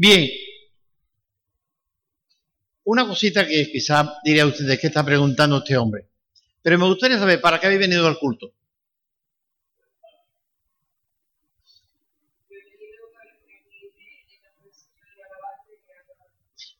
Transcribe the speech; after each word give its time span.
Bien. 0.00 0.30
Una 2.84 3.06
cosita 3.06 3.46
que 3.46 3.70
quizá 3.70 4.14
diría 4.24 4.46
ustedes 4.46 4.80
que 4.80 4.86
está 4.86 5.04
preguntando 5.04 5.58
este 5.58 5.76
hombre. 5.76 6.08
Pero 6.62 6.78
me 6.78 6.86
gustaría 6.86 7.18
saber, 7.18 7.38
¿para 7.38 7.60
qué 7.60 7.66
habéis 7.66 7.82
venido 7.82 8.06
al 8.06 8.18
culto? 8.18 8.54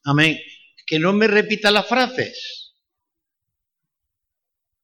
Amén. 0.05 0.39
Que 0.87 0.97
no 0.97 1.13
me 1.13 1.27
repita 1.27 1.69
las 1.69 1.85
frases. 1.85 2.73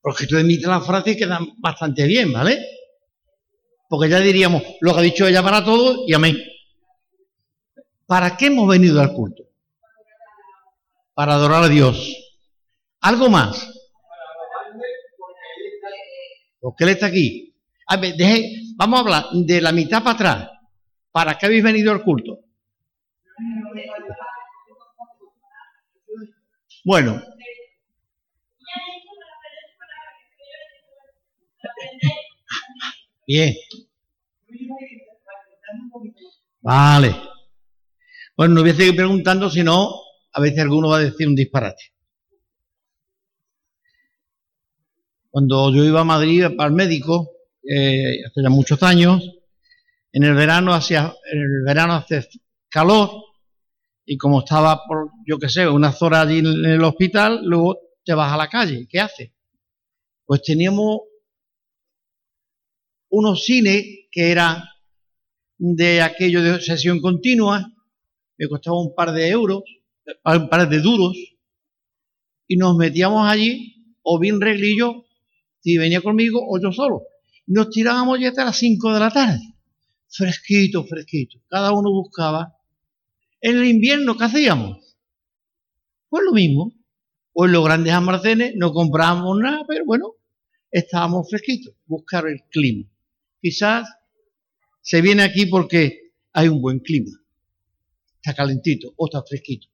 Porque 0.00 0.28
tú 0.28 0.36
emites 0.36 0.68
las 0.68 0.86
frases 0.86 1.16
y 1.16 1.18
quedan 1.18 1.54
bastante 1.56 2.06
bien, 2.06 2.32
¿vale? 2.32 2.64
Porque 3.88 4.08
ya 4.08 4.20
diríamos 4.20 4.62
lo 4.80 4.94
que 4.94 5.00
ha 5.00 5.02
dicho 5.02 5.26
ella 5.26 5.42
para 5.42 5.64
todos 5.64 6.04
y 6.06 6.14
amén. 6.14 6.38
¿Para 8.08 8.38
qué 8.38 8.46
hemos 8.46 8.66
venido 8.66 9.02
al 9.02 9.12
culto? 9.12 9.44
Para 11.12 11.34
adorar 11.34 11.64
a 11.64 11.68
Dios. 11.68 12.16
¿Algo 13.02 13.28
más? 13.28 13.70
¿Por 16.58 16.74
qué 16.74 16.84
Él 16.84 16.90
está 16.90 17.06
aquí? 17.06 17.54
A 17.86 17.98
ver, 17.98 18.14
vamos 18.76 18.96
a 18.96 19.02
hablar 19.02 19.24
de 19.34 19.60
la 19.60 19.72
mitad 19.72 20.02
para 20.02 20.14
atrás. 20.14 20.50
¿Para 21.12 21.36
qué 21.36 21.44
habéis 21.44 21.62
venido 21.62 21.92
al 21.92 22.02
culto? 22.02 22.38
Bueno. 26.82 27.22
Bien. 33.26 33.54
Vale. 36.62 37.14
Bueno, 38.38 38.54
no 38.54 38.60
voy 38.60 38.70
a 38.70 38.74
seguir 38.74 38.94
preguntando, 38.94 39.50
si 39.50 39.64
no, 39.64 40.00
a 40.32 40.40
veces 40.40 40.60
alguno 40.60 40.90
va 40.90 40.98
a 40.98 41.00
decir 41.00 41.26
un 41.26 41.34
disparate. 41.34 41.92
Cuando 45.28 45.74
yo 45.74 45.84
iba 45.84 46.02
a 46.02 46.04
Madrid 46.04 46.46
para 46.56 46.68
el 46.68 46.74
médico, 46.76 47.32
eh, 47.68 48.24
hace 48.24 48.40
ya 48.40 48.48
muchos 48.48 48.80
años, 48.84 49.28
en 50.12 50.22
el 50.22 50.34
verano 50.34 50.72
hacía, 50.72 51.12
en 51.32 51.38
el 51.40 51.64
verano 51.66 51.94
hace 51.94 52.28
calor 52.68 53.10
y 54.06 54.16
como 54.16 54.38
estaba 54.38 54.86
por, 54.86 55.10
yo 55.26 55.36
qué 55.40 55.48
sé, 55.48 55.66
unas 55.66 56.00
horas 56.00 56.28
allí 56.28 56.38
en 56.38 56.64
el 56.64 56.84
hospital, 56.84 57.40
luego 57.42 57.76
te 58.04 58.14
vas 58.14 58.32
a 58.32 58.36
la 58.36 58.48
calle. 58.48 58.86
¿Qué 58.88 59.00
haces? 59.00 59.32
Pues 60.24 60.42
teníamos 60.42 61.00
unos 63.08 63.44
cines 63.44 63.84
que 64.12 64.30
eran 64.30 64.62
de 65.56 66.02
aquello 66.02 66.40
de 66.40 66.60
sesión 66.60 67.00
continua, 67.00 67.68
me 68.38 68.48
costaba 68.48 68.80
un 68.80 68.94
par 68.94 69.12
de 69.12 69.28
euros, 69.28 69.62
un 70.24 70.48
par 70.48 70.68
de 70.68 70.80
duros, 70.80 71.16
y 72.46 72.56
nos 72.56 72.76
metíamos 72.76 73.28
allí, 73.28 73.94
o 74.02 74.18
bien 74.18 74.40
reglillo, 74.40 75.04
si 75.60 75.76
venía 75.76 76.00
conmigo, 76.00 76.40
o 76.48 76.60
yo 76.60 76.72
solo. 76.72 77.02
Nos 77.46 77.70
tirábamos 77.70 78.20
ya 78.20 78.28
hasta 78.28 78.44
las 78.44 78.56
5 78.56 78.94
de 78.94 79.00
la 79.00 79.10
tarde, 79.10 79.40
fresquito, 80.08 80.84
fresquito. 80.84 81.38
Cada 81.48 81.72
uno 81.72 81.90
buscaba 81.90 82.54
en 83.40 83.58
el 83.58 83.66
invierno, 83.66 84.16
¿qué 84.16 84.24
hacíamos? 84.24 84.78
Pues 86.08 86.24
lo 86.24 86.32
mismo. 86.32 86.72
O 87.40 87.46
en 87.46 87.52
los 87.52 87.64
grandes 87.64 87.92
almacenes 87.92 88.54
no 88.56 88.72
comprábamos 88.72 89.38
nada, 89.38 89.64
pero 89.68 89.84
bueno, 89.84 90.14
estábamos 90.72 91.30
fresquitos, 91.30 91.72
buscar 91.86 92.26
el 92.26 92.42
clima. 92.50 92.88
Quizás 93.40 93.88
se 94.80 95.00
viene 95.00 95.22
aquí 95.22 95.46
porque 95.46 96.14
hay 96.32 96.48
un 96.48 96.60
buen 96.60 96.80
clima. 96.80 97.12
Está 98.22 98.34
calentito 98.34 98.92
o 98.96 99.06
está 99.06 99.22
fresquito. 99.22 99.68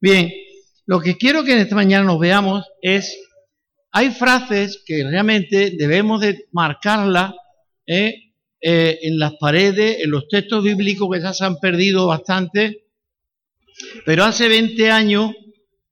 Bien, 0.00 0.30
lo 0.86 1.00
que 1.00 1.16
quiero 1.16 1.44
que 1.44 1.52
en 1.52 1.58
esta 1.58 1.74
mañana 1.74 2.04
nos 2.04 2.18
veamos 2.18 2.64
es, 2.80 3.16
hay 3.90 4.10
frases 4.10 4.82
que 4.86 5.04
realmente 5.04 5.72
debemos 5.76 6.20
de 6.20 6.46
marcarlas 6.52 7.34
¿eh? 7.86 8.32
Eh, 8.60 8.98
en 9.02 9.18
las 9.18 9.34
paredes, 9.38 10.00
en 10.00 10.10
los 10.10 10.28
textos 10.28 10.64
bíblicos 10.64 11.08
que 11.12 11.20
ya 11.20 11.32
se 11.32 11.44
han 11.44 11.58
perdido 11.58 12.06
bastante, 12.06 12.86
pero 14.04 14.24
hace 14.24 14.48
20 14.48 14.90
años, 14.90 15.32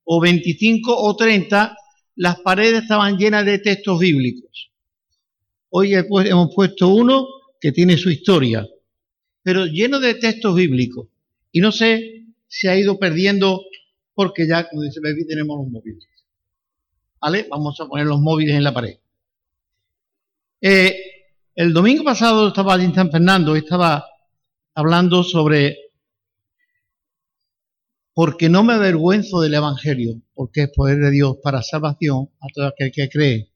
o 0.04 0.21
25 0.21 0.97
o 0.97 1.16
30, 1.16 1.76
las 2.16 2.41
paredes 2.41 2.82
estaban 2.82 3.16
llenas 3.19 3.44
de 3.44 3.59
textos 3.59 3.98
bíblicos. 3.98 4.71
Hoy 5.71 5.94
hemos 5.94 6.54
puesto 6.54 6.88
uno 6.88 7.26
que 7.60 7.72
tiene 7.72 7.97
su 7.97 8.10
historia, 8.10 8.66
pero 9.42 9.66
lleno 9.66 10.00
de 10.00 10.15
textos 10.15 10.54
bíblicos. 10.54 11.09
Y 11.56 11.61
no 11.61 11.72
sé 11.72 12.27
si 12.47 12.69
ha 12.69 12.77
ido 12.77 12.99
perdiendo 12.99 13.62
porque 14.12 14.47
ya, 14.47 14.69
como 14.69 14.83
dice 14.83 15.00
Baby, 15.03 15.27
tenemos 15.27 15.56
los 15.56 15.72
móviles. 15.72 16.06
¿Vale? 17.19 17.47
Vamos 17.49 17.81
a 17.81 17.87
poner 17.87 18.05
los 18.05 18.21
móviles 18.21 18.56
en 18.56 18.62
la 18.62 18.75
pared. 18.75 18.99
Eh, 20.61 20.95
el 21.55 21.72
domingo 21.72 22.05
pasado 22.05 22.49
estaba 22.49 22.75
allí 22.75 22.84
en 22.84 22.95
San 22.95 23.11
Fernando, 23.11 23.56
estaba 23.56 24.05
hablando 24.75 25.25
sobre 25.25 25.78
porque 28.12 28.50
no 28.50 28.62
me 28.62 28.75
avergüenzo 28.75 29.41
del 29.41 29.55
Evangelio, 29.55 30.21
porque 30.34 30.65
es 30.65 30.71
poder 30.77 30.99
de 30.99 31.11
Dios 31.11 31.39
para 31.43 31.62
salvación 31.62 32.28
a 32.39 32.49
todo 32.53 32.66
aquel 32.66 32.93
que 32.93 33.09
cree, 33.09 33.50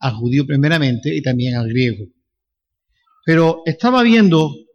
al 0.00 0.12
judío 0.12 0.44
primeramente 0.46 1.16
y 1.16 1.22
también 1.22 1.54
al 1.54 1.70
griego. 1.70 2.04
Pero 3.24 3.62
estaba 3.64 4.02
viendo 4.02 4.67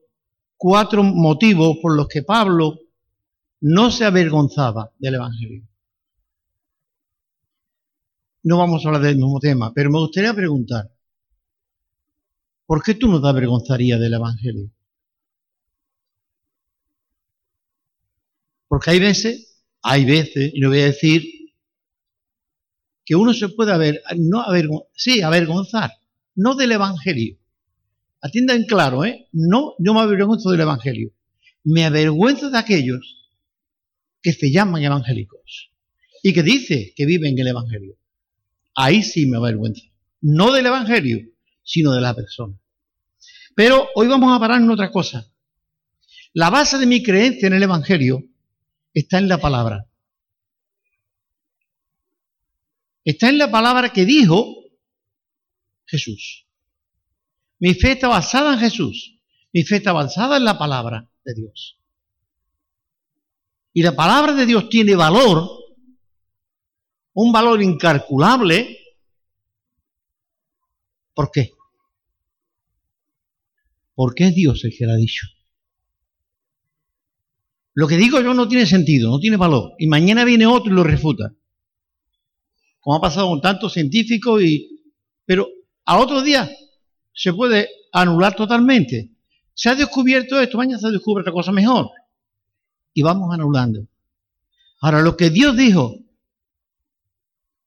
cuatro 0.63 1.03
motivos 1.03 1.75
por 1.81 1.93
los 1.93 2.07
que 2.07 2.23
Pablo 2.23 2.79
no 3.59 3.91
se 3.91 4.05
avergonzaba 4.05 4.93
del 4.97 5.15
Evangelio. 5.15 5.67
No 8.43 8.59
vamos 8.59 8.85
a 8.85 8.87
hablar 8.87 9.01
del 9.01 9.17
mismo 9.17 9.41
tema, 9.41 9.73
pero 9.73 9.91
me 9.91 9.99
gustaría 9.99 10.33
preguntar, 10.33 10.89
¿por 12.65 12.81
qué 12.81 12.93
tú 12.93 13.09
no 13.09 13.21
te 13.21 13.27
avergonzarías 13.27 13.99
del 13.99 14.13
Evangelio? 14.13 14.71
Porque 18.69 18.91
hay 18.91 18.99
veces, 19.01 19.65
hay 19.81 20.05
veces, 20.05 20.53
y 20.53 20.61
no 20.61 20.69
voy 20.69 20.79
a 20.79 20.85
decir, 20.85 21.23
que 23.03 23.15
uno 23.15 23.33
se 23.33 23.49
puede 23.49 23.99
no 24.15 24.39
avergonzar, 24.39 24.87
sí, 24.95 25.21
avergonzar, 25.21 25.91
no 26.35 26.55
del 26.55 26.71
Evangelio. 26.71 27.42
Atiendan 28.23 28.63
claro, 28.63 29.03
¿eh? 29.03 29.27
No, 29.33 29.73
yo 29.79 29.93
me 29.93 29.99
avergüenzo 29.99 30.49
del 30.49 30.61
Evangelio. 30.61 31.11
Me 31.65 31.83
avergüenzo 31.83 32.49
de 32.49 32.57
aquellos 32.57 33.29
que 34.21 34.31
se 34.31 34.49
llaman 34.49 34.81
evangélicos 34.81 35.71
y 36.23 36.33
que 36.33 36.41
dicen 36.41 36.91
que 36.95 37.05
viven 37.05 37.37
el 37.37 37.47
Evangelio. 37.49 37.97
Ahí 38.75 39.03
sí 39.03 39.25
me 39.25 39.35
avergüenzo. 39.35 39.83
No 40.21 40.53
del 40.53 40.65
Evangelio, 40.67 41.19
sino 41.63 41.91
de 41.91 41.99
la 41.99 42.15
persona. 42.15 42.57
Pero 43.55 43.89
hoy 43.93 44.07
vamos 44.07 44.33
a 44.33 44.39
parar 44.39 44.61
en 44.61 44.69
otra 44.69 44.89
cosa. 44.89 45.29
La 46.31 46.49
base 46.49 46.77
de 46.77 46.85
mi 46.85 47.03
creencia 47.03 47.47
en 47.47 47.53
el 47.53 47.63
Evangelio 47.63 48.23
está 48.93 49.17
en 49.17 49.27
la 49.27 49.37
palabra. 49.37 49.85
Está 53.03 53.27
en 53.27 53.37
la 53.37 53.51
palabra 53.51 53.91
que 53.91 54.05
dijo 54.05 54.63
Jesús. 55.85 56.47
Mi 57.63 57.75
fe 57.75 57.93
está 57.93 58.09
basada 58.09 58.55
en 58.55 58.59
Jesús. 58.59 59.21
Mi 59.53 59.63
fe 59.63 59.77
está 59.77 59.93
basada 59.93 60.35
en 60.35 60.43
la 60.43 60.57
palabra 60.57 61.09
de 61.23 61.33
Dios. 61.33 61.79
Y 63.71 63.81
la 63.83 63.95
palabra 63.95 64.33
de 64.33 64.45
Dios 64.45 64.67
tiene 64.67 64.97
valor, 64.97 65.49
un 67.13 67.31
valor 67.31 67.63
incalculable. 67.63 68.79
¿Por 71.13 71.31
qué? 71.31 71.53
Porque 73.95 74.25
es 74.25 74.35
Dios 74.35 74.65
el 74.65 74.75
que 74.77 74.85
la 74.85 74.95
ha 74.95 74.97
dicho. 74.97 75.25
Lo 77.75 77.87
que 77.87 77.95
digo 77.95 78.19
yo 78.19 78.33
no 78.33 78.49
tiene 78.49 78.65
sentido, 78.65 79.09
no 79.09 79.19
tiene 79.19 79.37
valor. 79.37 79.71
Y 79.79 79.87
mañana 79.87 80.25
viene 80.25 80.45
otro 80.45 80.69
y 80.69 80.75
lo 80.75 80.83
refuta. 80.83 81.33
Como 82.81 82.97
ha 82.97 83.01
pasado 83.01 83.29
con 83.29 83.39
tantos 83.39 83.71
científicos 83.71 84.43
y... 84.43 84.83
Pero 85.23 85.47
al 85.85 86.01
otro 86.01 86.21
día 86.21 86.49
se 87.13 87.33
puede 87.33 87.69
anular 87.91 88.35
totalmente. 88.35 89.11
Se 89.53 89.69
ha 89.69 89.75
descubierto 89.75 90.39
esto, 90.39 90.57
mañana 90.57 90.79
se 90.79 90.91
descubre 90.91 91.21
otra 91.21 91.33
cosa 91.33 91.51
mejor. 91.51 91.89
Y 92.93 93.01
vamos 93.01 93.33
anulando. 93.33 93.87
Ahora, 94.81 95.01
lo 95.01 95.15
que 95.15 95.29
Dios 95.29 95.55
dijo 95.55 95.95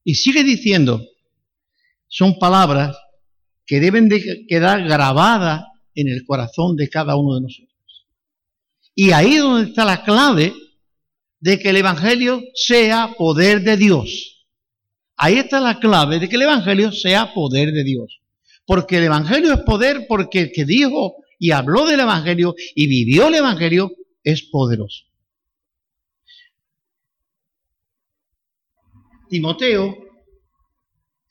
y 0.04 0.14
sigue 0.14 0.44
diciendo 0.44 1.02
son 2.08 2.38
palabras 2.38 2.96
que 3.66 3.80
deben 3.80 4.08
de 4.08 4.46
quedar 4.46 4.84
grabadas 4.84 5.64
en 5.94 6.08
el 6.08 6.24
corazón 6.24 6.76
de 6.76 6.88
cada 6.88 7.16
uno 7.16 7.34
de 7.34 7.40
nosotros. 7.40 8.06
Y 8.94 9.10
ahí 9.10 9.34
es 9.34 9.40
donde 9.40 9.70
está 9.70 9.84
la 9.84 10.04
clave 10.04 10.54
de 11.40 11.58
que 11.58 11.70
el 11.70 11.76
Evangelio 11.76 12.42
sea 12.54 13.14
poder 13.16 13.62
de 13.62 13.76
Dios. 13.76 14.46
Ahí 15.16 15.38
está 15.38 15.60
la 15.60 15.78
clave 15.80 16.18
de 16.18 16.28
que 16.28 16.36
el 16.36 16.42
Evangelio 16.42 16.92
sea 16.92 17.32
poder 17.34 17.72
de 17.72 17.84
Dios 17.84 18.20
porque 18.66 18.98
el 18.98 19.04
Evangelio 19.04 19.54
es 19.54 19.60
poder, 19.60 20.06
porque 20.08 20.40
el 20.40 20.52
que 20.52 20.64
dijo 20.64 21.16
y 21.38 21.52
habló 21.52 21.86
del 21.86 22.00
Evangelio 22.00 22.54
y 22.74 22.86
vivió 22.88 23.28
el 23.28 23.34
Evangelio 23.36 23.92
es 24.22 24.42
poderoso. 24.42 25.04
Timoteo, 29.28 29.96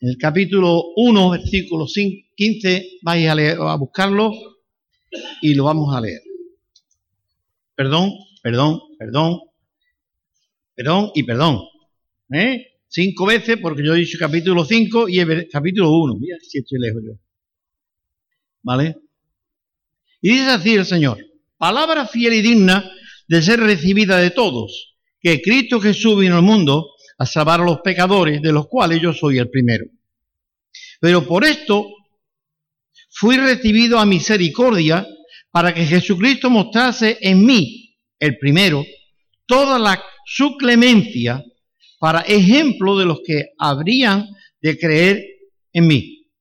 en 0.02 0.10
el 0.10 0.18
capítulo 0.18 0.84
1, 0.96 1.30
versículo 1.30 1.86
15, 1.88 3.00
vais 3.02 3.30
a, 3.30 3.36
leer, 3.36 3.58
a 3.60 3.76
buscarlo 3.76 4.32
y 5.42 5.54
lo 5.54 5.66
vamos 5.66 5.96
a 5.96 6.02
leer. 6.02 6.22
Perdón, 7.76 8.12
perdón, 8.42 8.80
perdón, 8.98 9.40
perdón 10.74 11.12
y 11.16 11.24
perdón. 11.24 11.62
¿eh? 12.34 12.66
Cinco 12.88 13.26
veces, 13.26 13.58
porque 13.62 13.84
yo 13.84 13.94
he 13.94 14.00
dicho 14.00 14.18
capítulo 14.20 14.64
5 14.64 15.10
y 15.10 15.20
el 15.20 15.48
capítulo 15.50 15.92
1. 15.92 16.16
Mira 16.16 16.38
si 16.42 16.60
estoy 16.60 16.80
lejos 16.80 17.02
yo. 17.06 17.25
¿Vale? 18.66 18.96
Y 20.22 20.32
dice 20.32 20.50
así 20.50 20.74
el 20.74 20.86
Señor, 20.86 21.20
palabra 21.56 22.08
fiel 22.08 22.34
y 22.34 22.42
digna 22.42 22.92
de 23.28 23.42
ser 23.44 23.60
recibida 23.60 24.18
de 24.18 24.32
todos, 24.32 24.98
que 25.22 25.40
Cristo 25.40 25.80
Jesús 25.80 26.20
vino 26.20 26.36
al 26.36 26.42
mundo 26.42 26.90
a 27.20 27.28
salvar 27.28 27.62
a 27.62 27.64
los 27.64 27.82
pecadores, 27.82 28.42
de 28.42 28.52
los 28.52 28.68
cuales 28.68 29.00
yo 29.04 29.14
soy 29.14 29.38
el 29.38 29.52
primero. 29.52 29.86
Pero 31.00 31.28
por 31.28 31.46
esto 31.46 31.86
fui 33.12 33.38
recibido 33.38 34.00
a 34.00 34.06
misericordia 34.06 35.06
para 35.52 35.72
que 35.72 35.86
Jesucristo 35.86 36.50
mostrase 36.50 37.20
en 37.22 37.46
mí, 37.46 37.96
el 38.18 38.40
primero, 38.40 38.84
toda 39.46 39.78
la 39.78 40.04
su 40.26 40.58
clemencia 40.58 41.44
para 42.00 42.22
ejemplo 42.22 42.98
de 42.98 43.06
los 43.06 43.20
que 43.24 43.50
habrían 43.60 44.28
de 44.60 44.80
creer 44.80 45.24
en 45.72 45.86
mí, 45.86 46.32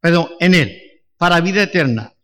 perdón, 0.00 0.30
en 0.40 0.54
él, 0.54 0.87
para 1.18 1.40
vida 1.40 1.64
eterna. 1.64 2.14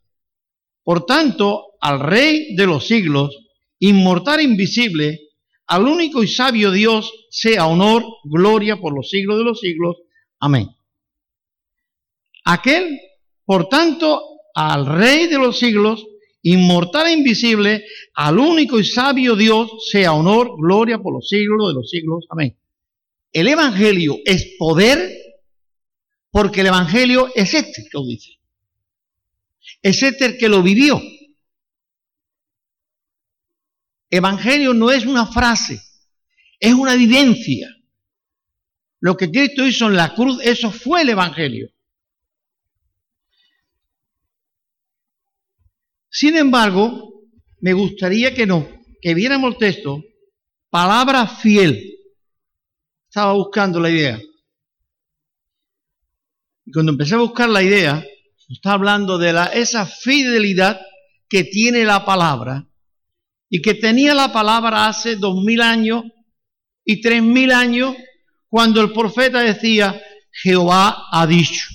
Por 0.82 1.04
tanto, 1.04 1.72
al 1.80 2.00
Rey 2.00 2.54
de 2.54 2.66
los 2.66 2.86
siglos, 2.86 3.36
inmortal 3.78 4.40
e 4.40 4.44
invisible, 4.44 5.20
al 5.66 5.86
único 5.86 6.22
y 6.22 6.28
sabio 6.28 6.70
Dios, 6.70 7.12
sea 7.30 7.66
honor, 7.66 8.04
gloria 8.24 8.76
por 8.76 8.94
los 8.94 9.10
siglos 9.10 9.38
de 9.38 9.44
los 9.44 9.60
siglos. 9.60 9.96
Amén. 10.38 10.68
Aquel, 12.44 13.00
por 13.44 13.68
tanto, 13.68 14.22
al 14.54 14.86
Rey 14.86 15.26
de 15.26 15.38
los 15.38 15.58
siglos, 15.58 16.06
inmortal 16.42 17.06
e 17.08 17.12
invisible, 17.12 17.84
al 18.14 18.38
único 18.38 18.78
y 18.78 18.84
sabio 18.84 19.34
Dios, 19.34 19.70
sea 19.90 20.12
honor, 20.12 20.52
gloria 20.58 20.98
por 20.98 21.14
los 21.14 21.28
siglos 21.28 21.68
de 21.68 21.74
los 21.74 21.90
siglos. 21.90 22.26
Amén. 22.28 22.56
El 23.32 23.48
Evangelio 23.48 24.18
es 24.24 24.54
poder 24.58 25.10
porque 26.30 26.60
el 26.60 26.68
Evangelio 26.68 27.30
es 27.34 27.54
este, 27.54 27.88
lo 27.92 28.04
dice. 28.04 28.38
Es 29.82 30.02
el 30.02 30.38
que 30.38 30.48
lo 30.48 30.62
vivió. 30.62 31.00
Evangelio 34.10 34.74
no 34.74 34.90
es 34.90 35.06
una 35.06 35.26
frase, 35.26 35.80
es 36.60 36.72
una 36.72 36.94
vivencia. 36.94 37.68
Lo 39.00 39.16
que 39.16 39.30
Cristo 39.30 39.66
hizo 39.66 39.88
en 39.88 39.96
la 39.96 40.14
cruz, 40.14 40.38
eso 40.42 40.70
fue 40.70 41.02
el 41.02 41.10
Evangelio. 41.10 41.68
Sin 46.08 46.36
embargo, 46.36 47.22
me 47.60 47.72
gustaría 47.72 48.32
que, 48.32 48.46
no, 48.46 48.68
que 49.02 49.14
viéramos 49.14 49.52
el 49.52 49.58
texto, 49.58 50.04
palabra 50.70 51.26
fiel. 51.26 51.98
Estaba 53.08 53.32
buscando 53.32 53.80
la 53.80 53.90
idea. 53.90 54.20
Y 56.64 56.70
cuando 56.70 56.92
empecé 56.92 57.16
a 57.16 57.18
buscar 57.18 57.48
la 57.48 57.62
idea, 57.62 58.04
está 58.48 58.72
hablando 58.72 59.18
de 59.18 59.34
esa 59.54 59.86
fidelidad 59.86 60.80
que 61.28 61.44
tiene 61.44 61.84
la 61.84 62.04
palabra 62.04 62.68
y 63.48 63.62
que 63.62 63.74
tenía 63.74 64.14
la 64.14 64.32
palabra 64.32 64.86
hace 64.86 65.16
dos 65.16 65.42
mil 65.42 65.60
años 65.60 66.04
y 66.84 67.00
tres 67.00 67.22
mil 67.22 67.52
años 67.52 67.94
cuando 68.48 68.80
el 68.80 68.92
profeta 68.92 69.40
decía, 69.40 70.00
Jehová 70.30 71.06
ha 71.10 71.26
dicho. 71.26 71.66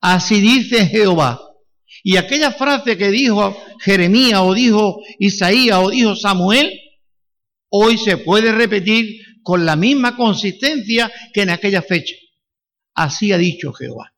Así 0.00 0.40
dice 0.40 0.86
Jehová. 0.86 1.40
Y 2.02 2.16
aquella 2.16 2.52
frase 2.52 2.96
que 2.96 3.10
dijo 3.10 3.56
Jeremías 3.80 4.40
o 4.42 4.54
dijo 4.54 5.00
Isaías 5.18 5.78
o 5.82 5.90
dijo 5.90 6.14
Samuel, 6.14 6.72
hoy 7.70 7.98
se 7.98 8.18
puede 8.18 8.52
repetir 8.52 9.20
con 9.42 9.64
la 9.64 9.76
misma 9.76 10.16
consistencia 10.16 11.10
que 11.32 11.42
en 11.42 11.50
aquella 11.50 11.82
fecha. 11.82 12.14
Así 12.94 13.32
ha 13.32 13.38
dicho 13.38 13.72
Jehová. 13.72 14.15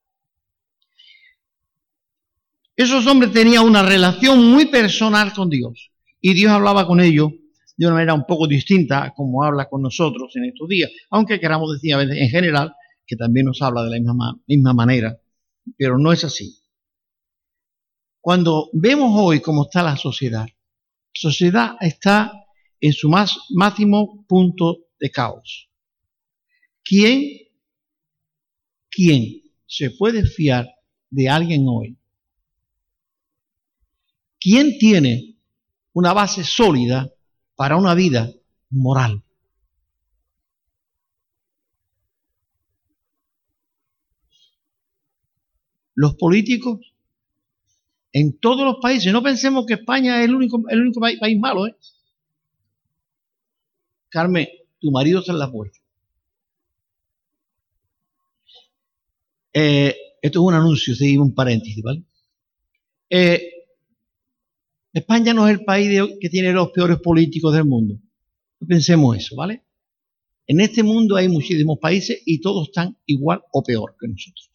Esos 2.79 3.09
hombres 3.09 3.33
tenían 3.33 3.65
una 3.65 3.83
relación 3.83 4.53
muy 4.53 4.67
personal 4.67 5.33
con 5.33 5.51
Dios 5.51 5.91
y 6.21 6.33
Dios 6.33 6.53
hablaba 6.53 6.87
con 6.87 7.01
ellos 7.01 7.33
de 7.77 7.87
una 7.87 7.97
manera 7.97 8.15
un 8.15 8.25
poco 8.25 8.47
distinta 8.47 9.13
como 9.17 9.43
habla 9.43 9.69
con 9.69 9.83
nosotros 9.83 10.31
en 10.37 10.45
estos 10.45 10.69
días, 10.69 10.89
aunque 11.11 11.41
queramos 11.41 11.73
decir 11.73 11.93
a 11.95 11.97
veces 11.97 12.17
en 12.19 12.29
general 12.29 12.73
que 13.05 13.17
también 13.17 13.47
nos 13.47 13.61
habla 13.63 13.83
de 13.83 13.91
la 13.91 13.97
misma, 13.97 14.41
misma 14.47 14.75
manera, 14.75 15.19
pero 15.77 15.99
no 15.99 16.13
es 16.13 16.23
así. 16.23 16.57
Cuando 18.21 18.71
vemos 18.73 19.11
hoy 19.13 19.41
cómo 19.41 19.65
está 19.65 19.83
la 19.83 19.97
sociedad, 19.97 20.47
la 20.47 20.55
sociedad 21.15 21.73
está 21.81 22.33
en 22.81 22.93
su 22.93 23.09
más 23.09 23.37
máximo 23.57 24.25
punto 24.29 24.87
de 25.01 25.11
caos. 25.11 25.69
¿Quién, 26.85 27.25
quién 28.89 29.43
se 29.67 29.91
puede 29.91 30.25
fiar 30.25 30.69
de 31.11 31.29
alguien 31.29 31.65
hoy? 31.67 31.98
¿Quién 34.41 34.79
tiene 34.79 35.37
una 35.93 36.13
base 36.13 36.45
sólida 36.45 37.13
para 37.57 37.77
una 37.77 37.95
vida 37.95 38.33
moral? 38.71 39.23
Los 45.95 46.15
políticos 46.15 46.93
en 48.13 48.39
todos 48.39 48.65
los 48.65 48.77
países. 48.81 49.13
No 49.13 49.23
pensemos 49.23 49.67
que 49.67 49.75
España 49.75 50.21
es 50.21 50.29
el 50.29 50.35
único, 50.35 50.63
país, 51.01 51.39
malo, 51.39 51.67
¿eh? 51.67 51.77
Carmen, 54.09 54.49
tu 54.81 54.91
marido 54.91 55.21
está 55.21 55.33
en 55.33 55.39
la 55.39 55.51
puerta. 55.51 55.79
Eh, 59.53 59.95
esto 60.23 60.39
es 60.41 60.45
un 60.45 60.55
anuncio, 60.55 60.95
seguimos 60.95 61.29
un 61.29 61.35
paréntesis, 61.35 61.83
¿vale? 61.83 62.03
Eh, 63.11 63.58
España 64.93 65.35
no 65.35 65.47
es 65.47 65.59
el 65.59 65.65
país 65.65 66.01
que 66.21 66.29
tiene 66.29 66.53
los 66.53 66.71
peores 66.71 66.99
políticos 66.99 67.55
del 67.55 67.65
mundo. 67.65 68.01
Pensemos 68.67 69.17
eso, 69.17 69.37
¿vale? 69.37 69.65
En 70.47 70.61
este 70.61 70.83
mundo 70.83 71.17
hay 71.17 71.29
muchísimos 71.29 71.79
países 71.79 72.23
y 72.25 72.41
todos 72.41 72.69
están 72.69 72.97
igual 73.05 73.43
o 73.53 73.63
peor 73.63 73.97
que 74.01 74.09
nosotros. 74.09 74.51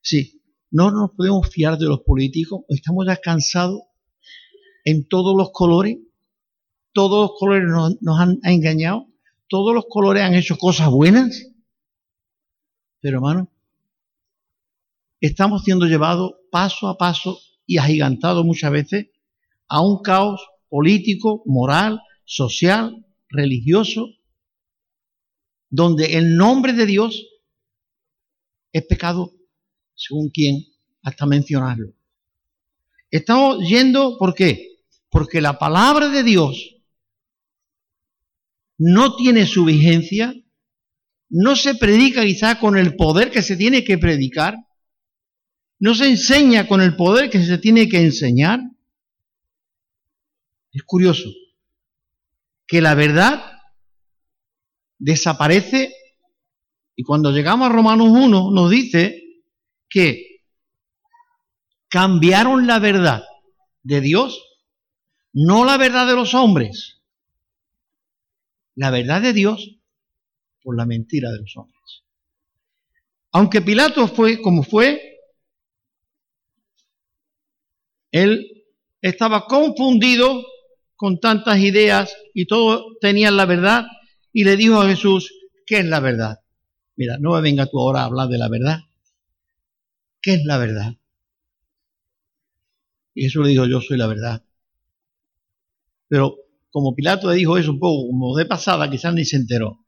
Sí, 0.00 0.40
no 0.70 0.90
nos 0.90 1.10
podemos 1.12 1.48
fiar 1.48 1.78
de 1.78 1.86
los 1.86 2.00
políticos, 2.02 2.62
estamos 2.68 3.06
ya 3.06 3.16
cansados 3.16 3.80
en 4.84 5.08
todos 5.08 5.36
los 5.36 5.50
colores, 5.50 5.98
todos 6.92 7.30
los 7.30 7.38
colores 7.38 7.64
nos, 8.00 8.20
han 8.20 8.38
engañado, 8.44 9.08
todos 9.48 9.74
los 9.74 9.86
colores 9.88 10.22
han 10.22 10.34
hecho 10.34 10.56
cosas 10.56 10.90
buenas, 10.90 11.50
pero 13.00 13.18
hermano, 13.18 13.50
estamos 15.20 15.64
siendo 15.64 15.86
llevados 15.86 16.34
paso 16.50 16.88
a 16.88 16.96
paso 16.96 17.38
y 17.66 17.78
agigantados 17.78 18.44
muchas 18.44 18.70
veces 18.70 19.08
a 19.68 19.80
un 19.80 20.02
caos 20.02 20.40
político, 20.68 21.42
moral, 21.46 22.00
social, 22.24 23.04
religioso, 23.28 24.08
donde 25.70 26.16
el 26.16 26.36
nombre 26.36 26.72
de 26.72 26.86
Dios 26.86 27.26
es 28.72 28.84
pecado 28.86 29.32
según 29.94 30.30
quién, 30.30 30.64
hasta 31.02 31.26
mencionarlo. 31.26 31.94
Estamos 33.10 33.58
yendo, 33.68 34.18
¿por 34.18 34.34
qué? 34.34 34.80
Porque 35.08 35.40
la 35.40 35.58
palabra 35.58 36.08
de 36.08 36.22
Dios 36.24 36.74
no 38.76 39.14
tiene 39.16 39.46
su 39.46 39.64
vigencia, 39.64 40.34
no 41.28 41.56
se 41.56 41.74
predica 41.76 42.22
quizá 42.22 42.58
con 42.58 42.76
el 42.76 42.96
poder 42.96 43.30
que 43.30 43.42
se 43.42 43.56
tiene 43.56 43.84
que 43.84 43.98
predicar, 43.98 44.56
no 45.78 45.94
se 45.94 46.08
enseña 46.08 46.66
con 46.66 46.80
el 46.80 46.96
poder 46.96 47.30
que 47.30 47.44
se 47.44 47.58
tiene 47.58 47.88
que 47.88 48.00
enseñar. 48.00 48.60
Es 50.74 50.82
curioso 50.82 51.30
que 52.66 52.80
la 52.80 52.96
verdad 52.96 53.42
desaparece 54.98 55.94
y 56.96 57.04
cuando 57.04 57.30
llegamos 57.30 57.70
a 57.70 57.72
Romanos 57.72 58.08
1 58.10 58.50
nos 58.50 58.70
dice 58.70 59.22
que 59.88 60.42
cambiaron 61.88 62.66
la 62.66 62.80
verdad 62.80 63.22
de 63.84 64.00
Dios, 64.00 64.42
no 65.32 65.64
la 65.64 65.76
verdad 65.76 66.08
de 66.08 66.14
los 66.14 66.34
hombres, 66.34 67.00
la 68.74 68.90
verdad 68.90 69.22
de 69.22 69.32
Dios 69.32 69.78
por 70.60 70.76
la 70.76 70.86
mentira 70.86 71.30
de 71.30 71.38
los 71.38 71.56
hombres. 71.56 72.02
Aunque 73.30 73.62
Pilato 73.62 74.08
fue 74.08 74.42
como 74.42 74.64
fue, 74.64 75.20
él 78.10 78.64
estaba 79.00 79.46
confundido 79.46 80.42
con 81.04 81.20
tantas 81.20 81.58
ideas 81.58 82.16
y 82.32 82.46
todos 82.46 82.96
tenían 82.98 83.36
la 83.36 83.44
verdad 83.44 83.84
y 84.32 84.44
le 84.44 84.56
dijo 84.56 84.80
a 84.80 84.88
Jesús, 84.88 85.34
¿qué 85.66 85.80
es 85.80 85.84
la 85.84 86.00
verdad? 86.00 86.40
Mira, 86.96 87.18
no 87.20 87.34
me 87.34 87.42
venga 87.42 87.66
tú 87.66 87.78
ahora 87.78 88.00
a 88.00 88.04
hablar 88.04 88.28
de 88.28 88.38
la 88.38 88.48
verdad. 88.48 88.78
¿Qué 90.22 90.32
es 90.32 90.44
la 90.46 90.56
verdad? 90.56 90.94
Y 93.12 93.24
Jesús 93.24 93.44
le 93.44 93.50
dijo, 93.50 93.66
yo 93.66 93.82
soy 93.82 93.98
la 93.98 94.06
verdad. 94.06 94.42
Pero 96.08 96.38
como 96.70 96.94
Pilato 96.94 97.28
le 97.28 97.36
dijo 97.36 97.58
eso 97.58 97.72
un 97.72 97.80
poco 97.80 98.06
como 98.06 98.34
de 98.34 98.46
pasada, 98.46 98.88
quizás 98.88 99.12
ni 99.12 99.26
se 99.26 99.36
enteró. 99.36 99.84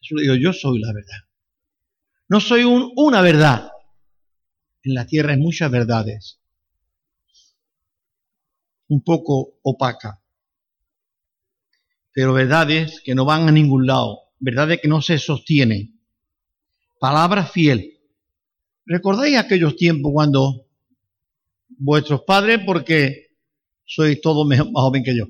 Jesús 0.00 0.22
le 0.22 0.22
dijo, 0.22 0.36
yo 0.36 0.54
soy 0.54 0.78
la 0.78 0.94
verdad. 0.94 1.18
No 2.28 2.40
soy 2.40 2.64
una 2.64 3.20
verdad. 3.20 3.68
En 4.84 4.94
la 4.94 5.04
tierra 5.06 5.32
hay 5.32 5.38
muchas 5.38 5.70
verdades. 5.70 6.40
Un 8.88 9.04
poco 9.04 9.58
opaca. 9.62 10.22
Pero 12.16 12.32
verdades 12.32 13.02
que 13.04 13.14
no 13.14 13.26
van 13.26 13.46
a 13.46 13.52
ningún 13.52 13.86
lado. 13.86 14.20
Verdades 14.38 14.80
que 14.80 14.88
no 14.88 15.02
se 15.02 15.18
sostienen. 15.18 16.00
Palabra 16.98 17.44
fiel. 17.44 18.00
¿Recordáis 18.86 19.36
aquellos 19.36 19.76
tiempos 19.76 20.12
cuando 20.14 20.66
vuestros 21.68 22.22
padres, 22.22 22.60
porque 22.64 23.34
sois 23.84 24.18
todos 24.22 24.46
más 24.46 24.62
joven 24.72 25.04
que 25.04 25.14
yo, 25.14 25.26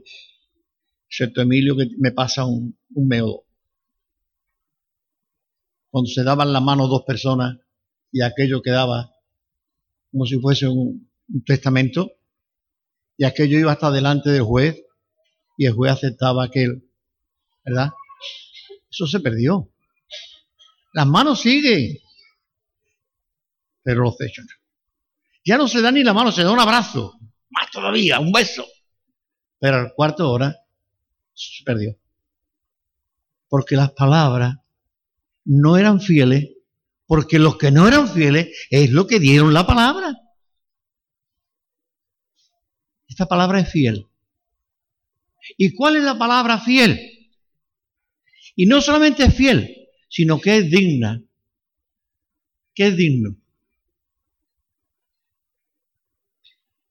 excepto 1.09 1.41
Emilio 1.41 1.77
que 1.77 1.89
me 1.99 2.13
pasa 2.13 2.45
un, 2.45 2.79
un 2.95 3.09
Cuando 5.91 6.09
se 6.09 6.23
daban 6.23 6.53
la 6.53 6.61
mano 6.61 6.87
dos 6.87 7.03
personas 7.03 7.59
y 8.13 8.23
aquello 8.23 8.63
quedaba 8.63 9.11
como 10.13 10.25
si 10.25 10.39
fuese 10.39 10.69
un 10.69 11.11
testamento, 11.45 12.13
y 13.17 13.25
aquello 13.25 13.59
iba 13.59 13.73
hasta 13.73 13.91
delante 13.91 14.31
del 14.31 14.43
juez 14.43 14.86
y 15.57 15.67
el 15.67 15.73
juez 15.73 15.93
aceptaba 15.93 16.45
aquel, 16.45 16.89
¿verdad? 17.65 17.91
Eso 18.91 19.07
se 19.07 19.21
perdió. 19.21 19.71
Las 20.93 21.07
manos 21.07 21.41
siguen, 21.41 21.99
pero 23.83 24.03
los 24.03 24.21
hechos 24.21 24.47
Ya 25.45 25.59
no 25.59 25.69
se 25.69 25.81
da 25.83 25.93
ni 25.93 26.03
la 26.03 26.15
mano, 26.15 26.33
se 26.33 26.43
da 26.43 26.51
un 26.51 26.61
abrazo, 26.61 27.19
más 27.51 27.71
todavía, 27.71 28.19
un 28.19 28.33
beso. 28.33 28.65
Pero 29.59 29.77
al 29.77 29.95
cuarto 29.95 30.31
hora 30.31 30.57
se 31.35 31.65
perdió. 31.65 31.97
Porque 33.49 33.77
las 33.77 33.93
palabras 33.93 34.57
no 35.45 35.77
eran 35.77 36.01
fieles, 36.01 36.51
porque 37.07 37.39
los 37.39 37.57
que 37.57 37.71
no 37.71 37.87
eran 37.87 38.09
fieles 38.09 38.67
es 38.71 38.91
lo 38.91 39.07
que 39.07 39.21
dieron 39.21 39.55
la 39.55 39.67
palabra. 39.67 40.17
Esta 43.09 43.27
palabra 43.27 43.61
es 43.61 43.71
fiel. 43.71 44.09
¿Y 45.57 45.75
cuál 45.75 45.97
es 45.97 46.05
la 46.05 46.19
palabra 46.19 46.59
fiel? 46.59 46.99
Y 48.55 48.67
no 48.67 48.81
solamente 48.81 49.25
es 49.25 49.35
fiel, 49.35 49.89
sino 50.09 50.41
que 50.41 50.59
es 50.59 50.71
digna. 50.71 51.23
¿Qué 52.75 52.89
es 52.89 52.97
digno? 52.97 53.37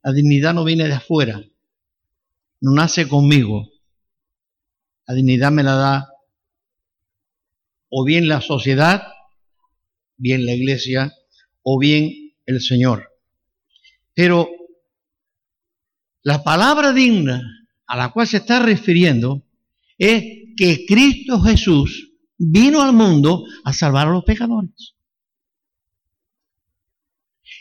La 0.04 0.14
dignidad 0.14 0.54
no 0.54 0.64
viene 0.64 0.88
de 0.88 0.94
afuera, 0.94 1.44
no 2.62 2.72
nace 2.72 3.08
conmigo, 3.08 3.68
la 5.08 5.16
dignidad 5.16 5.52
me 5.52 5.64
la 5.64 5.74
da 5.74 6.10
o 7.90 8.04
bien 8.04 8.28
la 8.28 8.42
sociedad, 8.42 9.08
bien 10.18 10.46
la 10.46 10.54
iglesia, 10.54 11.14
o 11.64 11.80
bien 11.80 12.34
el 12.46 12.62
Señor. 12.62 13.10
Pero 14.14 14.50
la 16.22 16.44
palabra 16.44 16.94
digna 16.94 17.65
a 17.88 17.98
la 17.98 18.12
cual 18.12 18.28
se 18.28 18.38
está 18.38 18.60
refiriendo 18.60 19.44
es 19.98 20.24
que 20.58 20.86
Cristo 20.86 21.42
Jesús 21.42 22.12
vino 22.38 22.82
al 22.82 22.94
mundo 22.94 23.44
a 23.64 23.74
salvar 23.74 24.08
a 24.08 24.12
los 24.12 24.24
pecadores. 24.24 24.96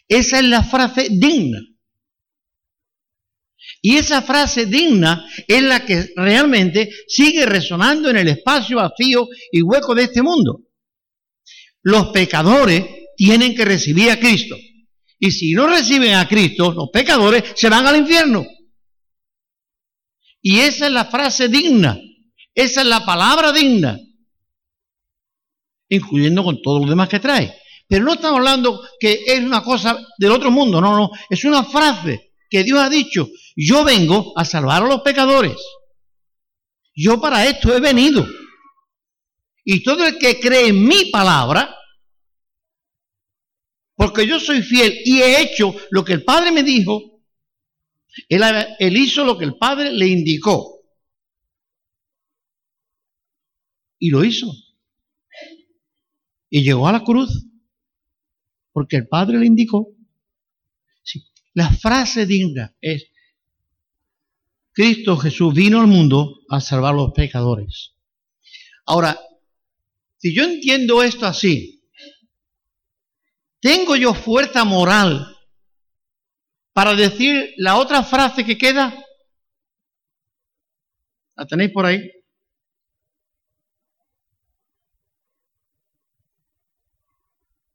Esa 0.09 0.39
es 0.39 0.45
la 0.45 0.63
frase 0.63 1.09
digna. 1.11 1.61
Y 3.81 3.97
esa 3.97 4.23
frase 4.23 4.67
digna 4.67 5.27
es 5.47 5.63
la 5.63 5.85
que 5.85 6.11
realmente 6.17 6.91
sigue 7.07 7.45
resonando 7.47 8.09
en 8.11 8.17
el 8.17 8.29
espacio 8.29 8.79
vacío 8.79 9.27
y 9.53 9.63
hueco 9.63 9.95
de 9.95 10.05
este 10.05 10.23
mundo. 10.23 10.63
Los 11.83 12.09
pecadores 12.09 12.85
tienen 13.17 13.55
que 13.55 13.65
recibir 13.65 14.11
a 14.11 14.19
Cristo. 14.19 14.57
Y 15.19 15.31
si 15.31 15.53
no 15.53 15.67
reciben 15.67 16.15
a 16.15 16.27
Cristo, 16.27 16.73
los 16.73 16.89
pecadores 16.91 17.45
se 17.55 17.69
van 17.69 17.87
al 17.87 17.97
infierno. 17.97 18.47
Y 20.45 20.61
esa 20.61 20.87
es 20.87 20.93
la 20.93 21.07
frase 21.07 21.49
digna. 21.49 21.99
Esa 22.55 22.83
es 22.83 22.87
la 22.87 23.07
palabra 23.07 23.51
digna. 23.51 23.99
Incluyendo 25.89 26.45
con 26.45 26.61
todo 26.61 26.81
lo 26.81 26.91
demás 26.91 27.09
que 27.09 27.19
trae. 27.19 27.57
Pero 27.89 28.05
no 28.05 28.13
estamos 28.13 28.39
hablando 28.39 28.87
que 29.01 29.23
es 29.27 29.41
una 29.41 29.65
cosa 29.65 29.99
del 30.19 30.33
otro 30.33 30.51
mundo. 30.51 30.83
No, 30.83 30.95
no. 30.95 31.11
Es 31.31 31.45
una 31.47 31.65
frase 31.65 32.35
que 32.51 32.63
Dios 32.63 32.79
ha 32.79 32.91
dicho 32.91 33.27
yo 33.57 33.85
vengo 33.85 34.33
a 34.37 34.45
salvar 34.45 34.83
a 34.83 34.87
los 34.87 35.01
pecadores. 35.03 35.57
Yo 36.95 37.21
para 37.21 37.47
esto 37.47 37.75
he 37.75 37.81
venido. 37.81 38.27
Y 39.65 39.83
todo 39.83 40.07
el 40.07 40.19
que 40.19 40.41
cree 40.41 40.69
en 40.69 40.87
mi 40.87 41.07
palabra, 41.07 41.75
porque 43.97 44.27
yo 44.27 44.39
soy 44.39 44.63
fiel 44.63 44.93
y 45.05 45.23
he 45.23 45.41
hecho 45.41 45.75
lo 45.91 46.05
que 46.05 46.13
el 46.13 46.25
Padre 46.25 46.53
me 46.53 46.63
dijo, 46.63 47.14
él, 48.29 48.97
hizo 48.97 49.25
lo 49.25 49.37
que 49.39 49.45
el 49.45 49.57
Padre 49.57 49.93
le 49.93 50.07
indicó. 50.07 50.83
Y 53.99 54.11
lo 54.11 54.25
hizo. 54.25 54.53
Y 56.51 56.63
llegó 56.63 56.87
a 56.87 56.93
la 56.93 57.03
cruz, 57.03 57.47
porque 58.73 58.97
el 58.97 59.09
Padre 59.09 59.39
le 59.39 59.47
indicó. 59.47 59.89
La 61.55 61.71
frase 61.71 62.27
digna 62.27 62.75
es, 62.81 63.11
Cristo 64.73 65.17
Jesús 65.17 65.55
vino 65.55 65.81
al 65.81 65.87
mundo 65.87 66.41
a 66.49 66.61
salvar 66.61 66.95
a 66.95 66.97
los 66.97 67.13
pecadores. 67.13 67.95
Ahora, 68.87 69.19
si 70.19 70.35
yo 70.35 70.43
entiendo 70.43 71.03
esto 71.03 71.27
así, 71.27 71.85
¿tengo 73.61 73.95
yo 73.95 74.15
fuerza 74.15 74.65
moral 74.65 75.34
para 76.75 76.95
decir 76.95 77.55
la 77.57 77.77
otra 77.77 78.03
frase 78.03 78.45
que 78.45 78.59
queda? 78.59 78.93
¿La 81.37 81.47
tenéis 81.47 81.71
por 81.71 81.87
ahí? 81.87 82.11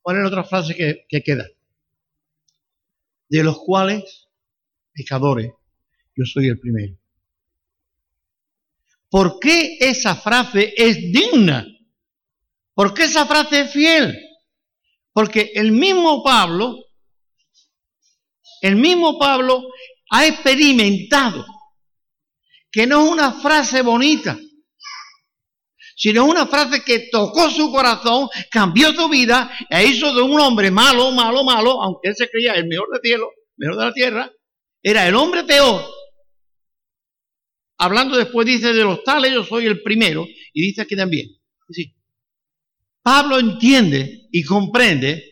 ¿Cuál 0.01 0.17
es 0.17 0.21
la 0.23 0.27
otra 0.27 0.43
frase 0.43 0.75
que, 0.75 1.05
que 1.07 1.23
queda? 1.23 1.47
De 3.29 3.43
los 3.43 3.57
cuales, 3.59 4.27
pecadores, 4.93 5.51
yo 6.15 6.25
soy 6.25 6.47
el 6.47 6.59
primero. 6.59 6.97
¿Por 9.09 9.39
qué 9.39 9.77
esa 9.79 10.15
frase 10.15 10.73
es 10.75 10.97
digna? 10.97 11.65
¿Por 12.73 12.93
qué 12.93 13.03
esa 13.03 13.25
frase 13.25 13.61
es 13.61 13.71
fiel? 13.71 14.19
Porque 15.13 15.51
el 15.55 15.71
mismo 15.71 16.21
Pablo, 16.23 16.88
el 18.61 18.75
mismo 18.75 19.17
Pablo 19.17 19.69
ha 20.11 20.25
experimentado 20.25 21.45
que 22.71 22.85
no 22.85 23.05
es 23.05 23.11
una 23.11 23.33
frase 23.33 23.81
bonita, 23.81 24.37
sino 25.95 26.25
una 26.25 26.45
frase 26.47 26.83
que 26.83 27.09
tocó 27.11 27.49
su 27.49 27.71
corazón, 27.71 28.29
cambió 28.49 28.93
su 28.93 29.09
vida 29.09 29.51
e 29.69 29.85
hizo 29.85 30.13
de 30.13 30.21
un 30.21 30.39
hombre 30.39 30.71
malo, 30.71 31.11
malo, 31.11 31.43
malo, 31.43 31.81
aunque 31.81 32.09
él 32.09 32.15
se 32.15 32.29
creía 32.29 32.53
el 32.53 32.67
mejor 32.67 32.89
del 32.91 33.01
cielo, 33.01 33.29
mejor 33.57 33.77
de 33.77 33.85
la 33.85 33.93
tierra, 33.93 34.31
era 34.81 35.07
el 35.07 35.15
hombre 35.15 35.43
peor, 35.43 35.83
hablando 37.77 38.15
después 38.15 38.45
dice 38.45 38.73
de 38.73 38.83
los 38.83 39.03
tales, 39.03 39.33
yo 39.33 39.43
soy 39.43 39.65
el 39.65 39.81
primero, 39.81 40.25
y 40.53 40.61
dice 40.61 40.81
aquí 40.81 40.95
también. 40.95 41.27
Pablo 43.01 43.39
entiende 43.39 44.27
y 44.31 44.43
comprende 44.43 45.23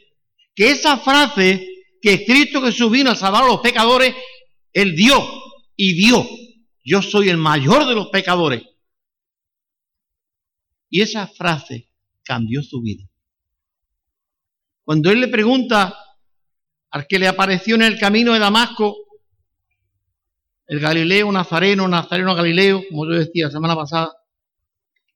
que 0.56 0.72
esa 0.72 0.98
frase 0.98 1.77
que 2.02 2.26
Cristo 2.26 2.62
Jesús 2.62 2.92
vino 2.92 3.12
a 3.12 3.16
salvar 3.16 3.44
a 3.44 3.48
los 3.48 3.62
pecadores, 3.62 4.16
él 4.74 4.96
dio 4.96 5.18
y 5.76 5.94
dio. 5.94 6.26
Yo 6.84 7.02
soy 7.02 7.30
el 7.30 7.38
mayor 7.38 7.88
de 7.88 7.96
los 7.96 8.08
pecadores. 8.08 8.64
Y 10.90 11.02
esa 11.02 11.28
frase 11.28 11.90
cambió 12.24 12.64
su 12.64 12.82
vida. 12.82 13.04
Cuando 14.84 15.12
él 15.12 15.20
le 15.20 15.28
pregunta 15.28 15.98
al 16.92 17.08
que 17.08 17.20
le 17.20 17.28
apareció 17.28 17.76
en 17.76 17.82
el 17.82 18.00
camino 18.00 18.34
de 18.34 18.40
Damasco, 18.40 18.96
el 20.68 20.80
Galileo 20.80 21.32
Nazareno, 21.32 21.88
Nazareno 21.88 22.36
Galileo, 22.36 22.84
como 22.90 23.06
yo 23.06 23.20
decía 23.20 23.48
la 23.48 23.52
semana 23.52 23.76
pasada, 23.76 24.14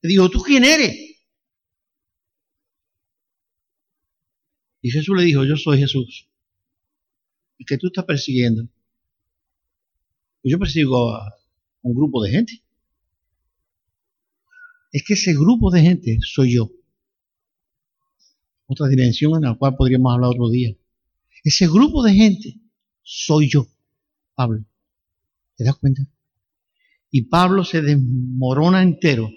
le 0.01 0.09
dijo, 0.09 0.29
¿tú 0.29 0.41
quién 0.41 0.63
eres? 0.63 1.11
Y 4.81 4.89
Jesús 4.89 5.15
le 5.15 5.23
dijo, 5.23 5.45
yo 5.45 5.55
soy 5.57 5.77
Jesús, 5.77 6.27
el 7.61 7.65
que 7.67 7.77
tú 7.77 7.87
estás 7.87 8.05
persiguiendo. 8.05 8.67
Yo 10.43 10.57
persigo 10.57 11.13
a 11.15 11.35
un 11.83 11.93
grupo 11.93 12.23
de 12.23 12.31
gente. 12.31 12.63
Es 14.91 15.03
que 15.05 15.13
ese 15.13 15.33
grupo 15.33 15.69
de 15.69 15.81
gente 15.81 16.17
soy 16.21 16.55
yo. 16.55 16.71
otra 18.65 18.87
dimensión 18.87 19.35
en 19.35 19.41
la 19.41 19.55
cual 19.55 19.75
podríamos 19.75 20.11
hablar 20.11 20.31
otro 20.31 20.49
día. 20.49 20.75
Ese 21.43 21.67
grupo 21.67 22.03
de 22.03 22.13
gente 22.13 22.55
soy 23.03 23.49
yo, 23.49 23.67
Pablo. 24.33 24.65
¿Te 25.55 25.65
das 25.65 25.75
cuenta? 25.75 26.07
Y 27.11 27.23
Pablo 27.23 27.63
se 27.63 27.81
desmorona 27.81 28.81
entero 28.81 29.29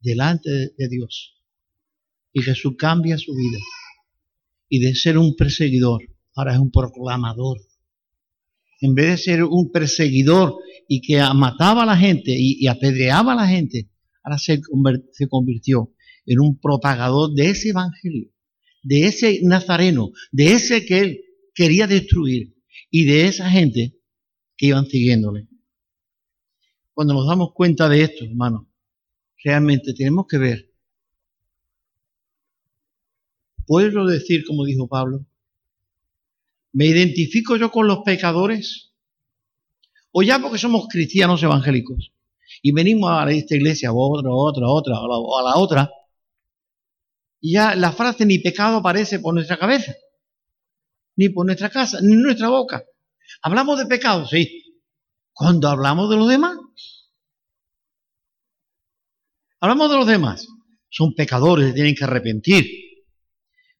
delante 0.00 0.50
de 0.50 0.88
Dios. 0.88 1.42
Y 2.32 2.40
Jesús 2.42 2.74
cambia 2.78 3.18
su 3.18 3.34
vida. 3.34 3.58
Y 4.68 4.78
de 4.78 4.94
ser 4.94 5.18
un 5.18 5.34
perseguidor, 5.34 6.11
ahora 6.34 6.54
es 6.54 6.58
un 6.58 6.70
proclamador. 6.70 7.58
En 8.80 8.94
vez 8.94 9.10
de 9.10 9.16
ser 9.18 9.44
un 9.44 9.70
perseguidor 9.70 10.56
y 10.88 11.00
que 11.00 11.22
mataba 11.34 11.84
a 11.84 11.86
la 11.86 11.96
gente 11.96 12.34
y, 12.36 12.66
apedreaba 12.66 13.32
a 13.32 13.36
la 13.36 13.46
gente, 13.46 13.90
ahora 14.24 14.38
se, 14.38 14.60
se 15.12 15.28
convirtió 15.28 15.92
en 16.26 16.40
un 16.40 16.58
propagador 16.58 17.32
de 17.32 17.50
ese 17.50 17.70
evangelio, 17.70 18.30
de 18.82 19.06
ese 19.06 19.40
nazareno, 19.42 20.10
de 20.32 20.52
ese 20.52 20.84
que 20.84 20.98
él 20.98 21.20
quería 21.54 21.86
destruir 21.86 22.54
y 22.90 23.04
de 23.04 23.26
esa 23.26 23.48
gente 23.50 23.96
que 24.56 24.66
iban 24.66 24.86
siguiéndole. 24.86 25.48
Cuando 26.92 27.14
nos 27.14 27.26
damos 27.26 27.52
cuenta 27.54 27.88
de 27.88 28.02
esto, 28.02 28.24
hermanos, 28.24 28.66
realmente 29.42 29.94
tenemos 29.94 30.26
que 30.28 30.38
ver. 30.38 30.70
¿Puedo 33.66 34.06
decir, 34.06 34.44
como 34.44 34.64
dijo 34.64 34.88
Pablo, 34.88 35.26
¿me 36.72 36.86
identifico 36.86 37.56
yo 37.56 37.70
con 37.70 37.86
los 37.86 37.98
pecadores? 38.04 38.92
O 40.10 40.22
ya 40.22 40.38
porque 40.38 40.58
somos 40.58 40.88
cristianos 40.88 41.42
evangélicos 41.42 42.12
y 42.62 42.72
venimos 42.72 43.10
a 43.10 43.30
esta 43.30 43.56
iglesia 43.56 43.92
o 43.92 44.04
a 44.04 44.18
otra, 44.18 44.30
otra, 44.32 44.68
otra, 44.68 44.98
o 45.00 45.38
a 45.38 45.42
la 45.42 45.56
otra, 45.56 45.90
y 47.40 47.54
ya 47.54 47.74
la 47.74 47.92
frase 47.92 48.24
ni 48.24 48.38
pecado 48.38 48.76
aparece 48.78 49.18
por 49.18 49.34
nuestra 49.34 49.58
cabeza, 49.58 49.94
ni 51.16 51.28
por 51.28 51.44
nuestra 51.44 51.70
casa, 51.70 51.98
ni 52.00 52.12
en 52.12 52.22
nuestra 52.22 52.48
boca. 52.48 52.84
Hablamos 53.42 53.78
de 53.78 53.86
pecado, 53.86 54.26
sí. 54.26 54.80
Cuando 55.32 55.68
hablamos 55.68 56.08
de 56.08 56.16
los 56.16 56.28
demás, 56.28 56.56
hablamos 59.60 59.90
de 59.90 59.96
los 59.96 60.06
demás. 60.06 60.46
Son 60.88 61.14
pecadores, 61.14 61.74
tienen 61.74 61.94
que 61.94 62.04
arrepentir. 62.04 62.66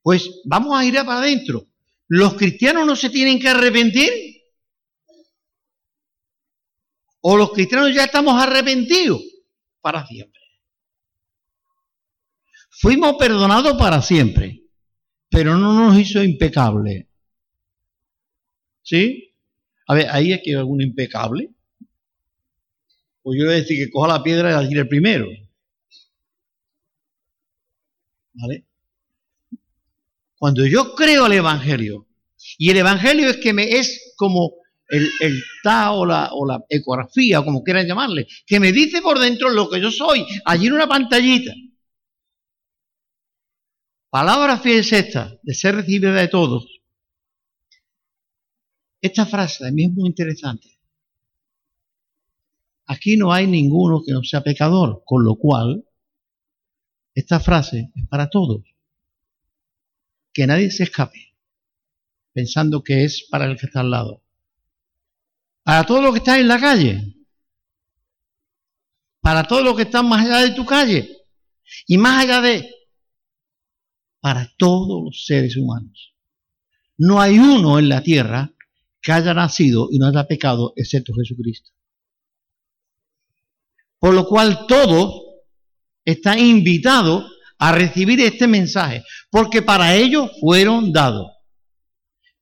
Pues 0.03 0.41
vamos 0.45 0.77
a 0.77 0.85
ir 0.85 0.95
para 0.95 1.19
adentro. 1.19 1.69
¿Los 2.15 2.35
cristianos 2.35 2.85
no 2.87 2.95
se 2.95 3.09
tienen 3.09 3.41
que 3.41 3.49
arrepentir? 3.49 4.11
¿O 7.23 7.39
los 7.39 7.53
cristianos 7.53 7.95
ya 7.95 8.05
estamos 8.05 8.35
arrepentidos 8.35 9.23
para 9.81 10.07
siempre? 10.07 10.43
Fuimos 12.69 13.17
perdonados 13.17 13.79
para 13.79 14.03
siempre, 14.03 14.63
pero 15.31 15.57
no 15.57 15.73
nos 15.73 15.99
hizo 15.99 16.23
impecable. 16.23 17.09
¿Sí? 18.83 19.35
A 19.87 19.95
ver, 19.95 20.11
ahí 20.11 20.35
es 20.35 20.43
que 20.45 20.51
hay 20.51 20.57
algún 20.57 20.83
impecable. 20.83 21.49
Pues 23.23 23.39
yo 23.39 23.47
voy 23.47 23.55
a 23.55 23.57
decir 23.57 23.83
que 23.83 23.91
coja 23.91 24.09
la 24.09 24.23
piedra 24.23 24.51
y 24.51 24.53
la 24.53 24.69
tire 24.69 24.85
primero. 24.85 25.29
¿Vale? 28.35 28.67
Cuando 30.43 30.67
yo 30.67 30.97
creo 30.97 31.27
el 31.27 31.35
Evangelio, 31.35 32.09
y 32.59 32.71
el 32.71 32.79
Evangelio 32.79 33.31
es 33.31 33.37
que 33.37 33.53
me 33.53 33.63
es 33.79 34.13
como 34.17 34.55
el, 34.89 35.09
el 35.21 35.41
ta 35.63 35.93
o 35.93 36.05
la, 36.05 36.31
o 36.33 36.45
la 36.45 36.61
ecografía, 36.69 37.45
como 37.45 37.63
quieran 37.63 37.87
llamarle, 37.87 38.27
que 38.45 38.59
me 38.59 38.73
dice 38.73 39.01
por 39.03 39.21
dentro 39.21 39.51
lo 39.51 39.71
que 39.71 39.81
yo 39.81 39.93
soy, 39.93 40.27
allí 40.45 40.67
en 40.67 40.73
una 40.73 40.89
pantallita. 40.89 41.53
Palabra 44.11 44.59
fiel 44.59 44.81
es 44.81 44.93
esta, 44.93 45.39
de 45.45 45.55
ser 45.55 45.77
recibida 45.77 46.13
de 46.13 46.27
todos. 46.27 46.67
Esta 49.01 49.25
frase 49.25 49.63
también 49.63 49.91
es 49.91 49.97
muy 49.97 50.09
interesante. 50.09 50.77
Aquí 52.87 53.17
no 53.17 53.33
hay 53.33 53.47
ninguno 53.47 54.03
que 54.05 54.11
no 54.11 54.25
sea 54.25 54.43
pecador, 54.43 55.05
con 55.05 55.25
lo 55.25 55.37
cual 55.37 55.85
esta 57.15 57.39
frase 57.39 57.93
es 57.95 58.09
para 58.09 58.29
todos. 58.29 58.72
Que 60.33 60.47
nadie 60.47 60.71
se 60.71 60.85
escape 60.85 61.33
pensando 62.33 62.83
que 62.83 63.05
es 63.05 63.27
para 63.31 63.45
el 63.45 63.59
que 63.59 63.67
está 63.67 63.81
al 63.81 63.91
lado. 63.91 64.23
Para 65.63 65.85
todos 65.85 66.03
los 66.03 66.13
que 66.13 66.19
están 66.19 66.41
en 66.41 66.49
la 66.49 66.61
calle. 66.61 67.15
Para 69.21 69.45
todos 69.45 69.63
los 69.63 69.77
que 69.77 69.83
están 69.83 70.09
más 70.09 70.25
allá 70.25 70.39
de 70.39 70.55
tu 70.55 70.65
calle. 70.65 71.09
Y 71.87 71.99
más 71.99 72.25
allá 72.25 72.41
de 72.41 72.69
para 74.21 74.49
todos 74.57 75.03
los 75.05 75.25
seres 75.27 75.57
humanos. 75.57 76.15
No 76.97 77.21
hay 77.21 77.39
uno 77.41 77.81
en 77.81 77.89
la 77.89 78.03
tierra 78.03 78.55
que 79.01 79.11
haya 79.11 79.35
nacido 79.35 79.89
y 79.91 79.99
no 79.99 80.07
haya 80.07 80.29
pecado 80.29 80.73
excepto 80.77 81.13
Jesucristo. 81.13 81.73
Por 83.99 84.15
lo 84.15 84.27
cual 84.27 84.67
todos 84.69 85.23
están 86.05 86.39
invitados 86.39 87.25
a 87.65 87.71
recibir 87.71 88.19
este 88.19 88.49
mensaje, 88.49 89.05
porque 89.31 89.63
para 89.63 89.95
ellos 89.95 90.33
fueron 90.41 90.93
dados. 90.93 91.31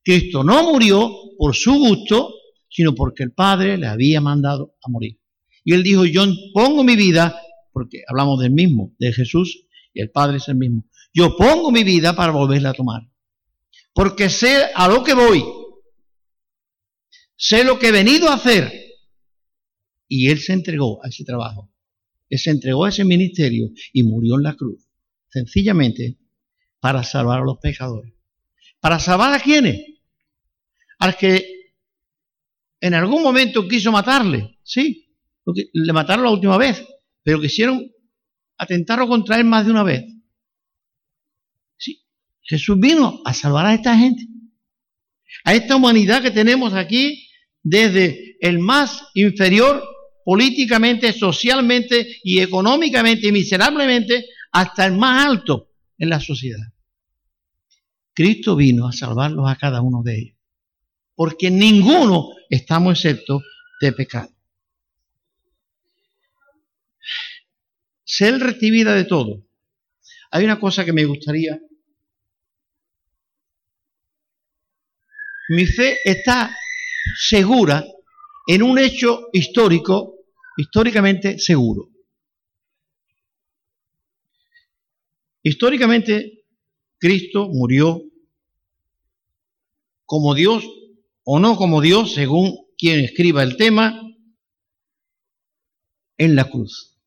Cristo 0.03 0.43
no 0.43 0.63
murió 0.63 1.11
por 1.37 1.55
su 1.55 1.73
gusto, 1.73 2.33
sino 2.67 2.95
porque 2.95 3.21
el 3.21 3.31
Padre 3.31 3.77
le 3.77 3.85
había 3.85 4.19
mandado 4.19 4.73
a 4.81 4.89
morir. 4.89 5.19
Y 5.63 5.75
él 5.75 5.83
dijo, 5.83 6.05
yo 6.05 6.25
pongo 6.55 6.83
mi 6.83 6.95
vida, 6.95 7.39
porque 7.71 8.01
hablamos 8.07 8.39
del 8.39 8.49
mismo, 8.49 8.95
de 8.97 9.13
Jesús, 9.13 9.67
y 9.93 10.01
el 10.01 10.09
Padre 10.09 10.37
es 10.37 10.47
el 10.47 10.55
mismo. 10.55 10.85
Yo 11.13 11.37
pongo 11.37 11.69
mi 11.69 11.83
vida 11.83 12.15
para 12.15 12.31
volverla 12.31 12.71
a 12.71 12.73
tomar. 12.73 13.03
Porque 13.93 14.27
sé 14.27 14.71
a 14.73 14.87
lo 14.87 15.03
que 15.03 15.13
voy. 15.13 15.43
Sé 17.35 17.63
lo 17.63 17.77
que 17.77 17.89
he 17.89 17.91
venido 17.91 18.27
a 18.27 18.35
hacer. 18.35 18.73
Y 20.07 20.31
Él 20.31 20.39
se 20.39 20.53
entregó 20.53 20.99
a 21.05 21.09
ese 21.09 21.23
trabajo. 21.23 21.71
Él 22.27 22.39
se 22.39 22.49
entregó 22.49 22.85
a 22.85 22.89
ese 22.89 23.05
ministerio 23.05 23.69
y 23.93 24.01
murió 24.01 24.37
en 24.37 24.43
la 24.43 24.55
cruz. 24.55 24.87
Sencillamente 25.31 26.17
para 26.79 27.03
salvar 27.03 27.39
a 27.39 27.45
los 27.45 27.57
pecadores. 27.59 28.13
¿Para 28.79 28.99
salvar 28.99 29.33
a 29.33 29.39
quiénes? 29.39 29.81
Al 30.99 31.15
que 31.15 31.73
en 32.79 32.93
algún 32.93 33.23
momento 33.23 33.67
quiso 33.67 33.91
matarle. 33.91 34.57
Sí, 34.63 35.15
le 35.73 35.93
mataron 35.93 36.25
la 36.25 36.31
última 36.31 36.57
vez. 36.57 36.85
Pero 37.23 37.39
quisieron 37.39 37.91
atentarlo 38.57 39.07
contra 39.07 39.37
él 39.37 39.45
más 39.45 39.65
de 39.65 39.71
una 39.71 39.83
vez. 39.83 40.05
Jesús 42.43 42.77
vino 42.79 43.21
a 43.23 43.33
salvar 43.33 43.65
a 43.65 43.73
esta 43.73 43.97
gente, 43.97 44.27
a 45.45 45.53
esta 45.53 45.77
humanidad 45.77 46.21
que 46.21 46.31
tenemos 46.31 46.73
aquí, 46.73 47.29
desde 47.63 48.35
el 48.41 48.59
más 48.59 49.03
inferior 49.13 49.81
políticamente, 50.25 51.13
socialmente 51.13 52.19
y 52.23 52.41
económicamente 52.41 53.27
y 53.27 53.31
miserablemente, 53.31 54.25
hasta 54.51 54.85
el 54.85 54.97
más 54.97 55.25
alto 55.25 55.69
en 55.97 56.09
la 56.09 56.19
sociedad. 56.19 56.67
Cristo 58.13 58.55
vino 58.55 58.87
a 58.87 58.91
salvarlos 58.91 59.49
a 59.49 59.55
cada 59.55 59.81
uno 59.81 60.03
de 60.03 60.19
ellos, 60.19 60.37
porque 61.15 61.49
ninguno 61.49 62.29
estamos 62.49 62.97
excepto 62.97 63.41
de 63.79 63.93
pecado. 63.93 64.29
Ser 68.03 68.39
recibida 68.39 68.93
de 68.93 69.05
todo. 69.05 69.47
Hay 70.31 70.43
una 70.43 70.59
cosa 70.59 70.83
que 70.83 70.93
me 70.93 71.05
gustaría 71.05 71.59
mi 75.51 75.65
fe 75.65 75.97
está 76.05 76.55
segura 77.27 77.83
en 78.47 78.63
un 78.63 78.79
hecho 78.79 79.27
histórico, 79.33 80.15
históricamente 80.55 81.39
seguro. 81.39 81.90
Históricamente, 85.43 86.45
Cristo 86.97 87.47
murió 87.49 88.01
como 90.05 90.35
Dios 90.35 90.63
o 91.23 91.39
no 91.39 91.55
como 91.55 91.81
Dios, 91.81 92.13
según 92.13 92.57
quien 92.77 92.99
escriba 92.99 93.43
el 93.43 93.57
tema, 93.57 93.99
en 96.17 96.35
la 96.35 96.49
cruz. 96.49 96.97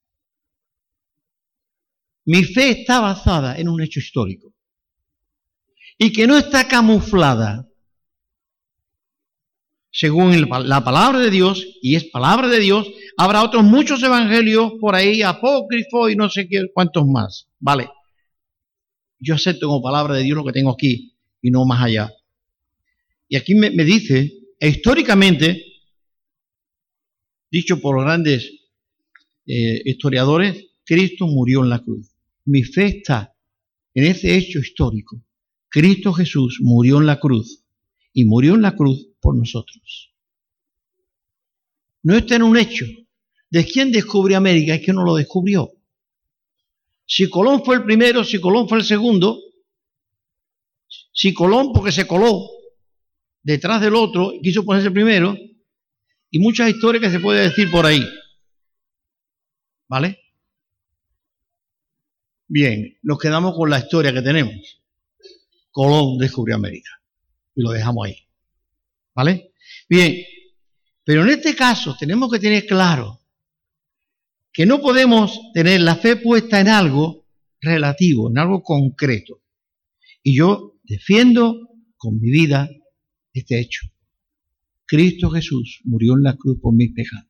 Mi 2.25 2.43
fe 2.43 2.71
está 2.71 3.01
basada 3.01 3.59
en 3.59 3.69
un 3.69 3.83
hecho 3.83 4.01
histórico 4.01 4.53
y 5.99 6.13
que 6.13 6.27
no 6.27 6.37
está 6.37 6.67
camuflada 6.67 7.69
según 9.95 10.49
la 10.51 10.83
palabra 10.83 11.21
de 11.21 11.31
Dios, 11.31 11.65
y 11.81 11.95
es 11.95 12.07
palabra 12.07 12.49
de 12.49 12.59
Dios, 12.59 12.91
habrá 13.17 13.45
otros 13.45 13.63
muchos 13.63 14.03
evangelios 14.03 14.73
por 14.81 14.97
ahí, 14.97 15.23
apócrifos 15.23 16.11
y 16.11 16.17
no 16.17 16.29
sé 16.29 16.49
qué, 16.49 16.65
cuántos 16.75 17.07
más. 17.07 17.47
Vale. 17.61 17.89
Yo 19.25 19.35
acepto 19.35 19.69
como 19.69 19.83
palabra 19.83 20.15
de 20.15 20.23
Dios 20.23 20.37
lo 20.37 20.45
que 20.45 20.53
tengo 20.53 20.71
aquí 20.71 21.15
y 21.41 21.51
no 21.51 21.65
más 21.65 21.83
allá. 21.83 22.13
Y 23.27 23.37
aquí 23.37 23.55
me, 23.55 23.71
dice, 23.71 24.35
e 24.61 24.69
históricamente, 24.69 25.65
dicho 27.51 27.81
por 27.81 27.97
los 27.97 28.05
grandes 28.05 28.51
eh, 29.47 29.81
historiadores, 29.87 30.67
Cristo 30.85 31.27
murió 31.27 31.63
en 31.63 31.71
la 31.71 31.83
cruz. 31.83 32.11
Mi 32.45 32.63
fe 32.65 32.99
está 32.99 33.35
en 33.95 34.05
ese 34.05 34.37
hecho 34.37 34.59
histórico, 34.59 35.23
Cristo 35.71 36.13
Jesús 36.13 36.59
murió 36.61 36.99
en 36.99 37.07
la 37.07 37.19
cruz 37.19 37.65
y 38.13 38.27
murió 38.27 38.55
en 38.55 38.63
la 38.63 38.77
cruz 38.77 39.09
por 39.21 39.35
nosotros. 39.35 40.13
No 42.03 42.15
está 42.15 42.37
en 42.37 42.43
un 42.43 42.59
hecho. 42.59 42.85
¿De 43.51 43.65
quién 43.65 43.91
descubrió 43.91 44.37
América? 44.37 44.75
Es 44.75 44.85
que 44.85 44.93
no 44.93 45.03
lo 45.03 45.15
descubrió. 45.15 45.73
Si 47.07 47.29
Colón 47.29 47.65
fue 47.65 47.77
el 47.77 47.85
primero, 47.85 48.25
si 48.25 48.41
Colón 48.41 48.69
fue 48.69 48.79
el 48.79 48.85
segundo, 48.85 49.39
si 51.13 51.35
Colón 51.35 51.73
porque 51.73 51.93
se 51.93 52.07
coló 52.07 52.49
detrás 53.43 53.81
del 53.81 53.95
otro, 53.95 54.33
quiso 54.43 54.65
ponerse 54.65 54.91
primero, 54.91 55.37
y 56.31 56.39
muchas 56.39 56.71
historias 56.71 57.03
que 57.03 57.11
se 57.11 57.21
puede 57.21 57.43
decir 57.43 57.71
por 57.71 57.87
ahí. 57.87 58.05
¿Vale? 59.87 60.19
Bien, 62.49 62.99
nos 63.03 63.19
quedamos 63.19 63.55
con 63.55 63.71
la 63.71 63.79
historia 63.79 64.13
que 64.13 64.23
tenemos. 64.23 64.83
Colón 65.71 66.19
descubrió 66.19 66.57
América. 66.57 66.91
Y 67.55 67.63
lo 67.63 67.71
dejamos 67.71 68.07
ahí. 68.07 68.17
¿Vale? 69.15 69.53
Bien, 69.89 70.25
pero 71.05 71.23
en 71.23 71.31
este 71.31 71.55
caso 71.55 71.97
tenemos 71.99 72.33
que 72.33 72.39
tener 72.39 72.67
claro 72.67 73.21
que 74.55 74.67
no 74.67 74.81
podemos 74.81 75.51
tener 75.53 75.81
la 75.81 75.97
fe 75.97 76.15
puesta 76.15 76.61
en 76.61 76.69
algo 76.69 77.27
relativo, 77.61 78.31
en 78.31 78.39
algo 78.39 78.63
concreto. 78.63 79.43
Y 80.23 80.37
yo 80.37 80.79
defiendo 80.85 81.71
con 81.97 82.21
mi 82.21 82.31
vida 82.31 82.71
este 83.33 83.59
hecho. 83.59 83.89
Cristo 84.87 85.29
Jesús 85.31 85.81
murió 85.83 86.15
en 86.15 86.23
la 86.23 86.37
cruz 86.37 86.61
por 86.61 86.73
mis 86.73 86.93
pecados. 86.93 87.27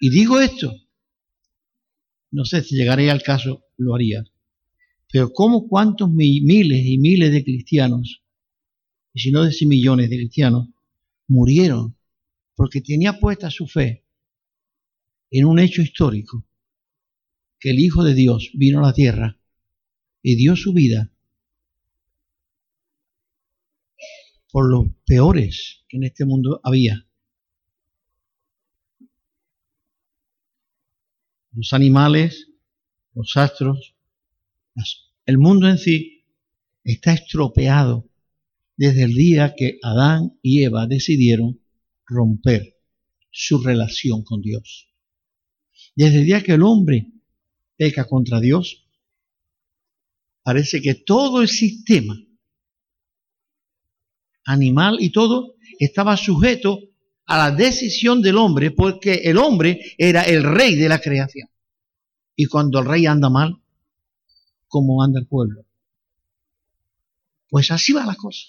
Y 0.00 0.08
digo 0.08 0.40
esto, 0.40 0.72
no 2.30 2.46
sé 2.46 2.62
si 2.62 2.74
llegaría 2.74 3.12
al 3.12 3.22
caso, 3.22 3.66
lo 3.76 3.94
haría, 3.94 4.24
pero 5.12 5.32
¿cómo 5.34 5.68
cuántos 5.68 6.10
miles 6.10 6.86
y 6.86 6.96
miles 6.96 7.30
de 7.30 7.44
cristianos, 7.44 8.22
y 9.12 9.20
si 9.20 9.32
no 9.32 9.44
decir 9.44 9.68
millones 9.68 10.08
de 10.08 10.16
cristianos, 10.16 10.68
murieron 11.26 11.98
porque 12.54 12.80
tenía 12.80 13.20
puesta 13.20 13.50
su 13.50 13.66
fe 13.66 14.06
en 15.30 15.44
un 15.44 15.58
hecho 15.58 15.82
histórico, 15.82 16.46
que 17.58 17.70
el 17.70 17.78
Hijo 17.78 18.02
de 18.02 18.14
Dios 18.14 18.50
vino 18.54 18.80
a 18.80 18.88
la 18.88 18.92
tierra 18.92 19.38
y 20.22 20.36
dio 20.36 20.56
su 20.56 20.72
vida 20.72 21.12
por 24.50 24.68
los 24.68 24.88
peores 25.06 25.84
que 25.88 25.98
en 25.98 26.04
este 26.04 26.24
mundo 26.24 26.60
había. 26.64 27.06
Los 31.52 31.72
animales, 31.72 32.48
los 33.14 33.36
astros, 33.36 33.94
el 35.26 35.38
mundo 35.38 35.68
en 35.68 35.78
sí 35.78 36.24
está 36.84 37.12
estropeado 37.12 38.08
desde 38.76 39.02
el 39.02 39.14
día 39.14 39.54
que 39.56 39.78
Adán 39.82 40.38
y 40.42 40.62
Eva 40.62 40.86
decidieron 40.86 41.60
romper 42.06 42.76
su 43.30 43.62
relación 43.62 44.24
con 44.24 44.40
Dios. 44.40 44.89
Desde 45.94 46.18
el 46.18 46.24
día 46.26 46.42
que 46.42 46.52
el 46.52 46.62
hombre 46.62 47.06
peca 47.76 48.06
contra 48.06 48.40
Dios, 48.40 48.86
parece 50.42 50.80
que 50.80 50.94
todo 50.94 51.42
el 51.42 51.48
sistema 51.48 52.16
animal 54.44 54.98
y 55.00 55.10
todo 55.10 55.54
estaba 55.78 56.16
sujeto 56.16 56.80
a 57.26 57.38
la 57.38 57.50
decisión 57.52 58.22
del 58.22 58.36
hombre 58.36 58.72
porque 58.72 59.14
el 59.24 59.38
hombre 59.38 59.94
era 59.96 60.22
el 60.22 60.42
rey 60.42 60.74
de 60.74 60.88
la 60.88 61.00
creación. 61.00 61.48
Y 62.34 62.46
cuando 62.46 62.80
el 62.80 62.86
rey 62.86 63.06
anda 63.06 63.28
mal, 63.30 63.56
¿cómo 64.66 65.02
anda 65.02 65.20
el 65.20 65.26
pueblo? 65.26 65.64
Pues 67.48 67.70
así 67.70 67.92
va 67.92 68.04
la 68.04 68.14
cosa. 68.14 68.48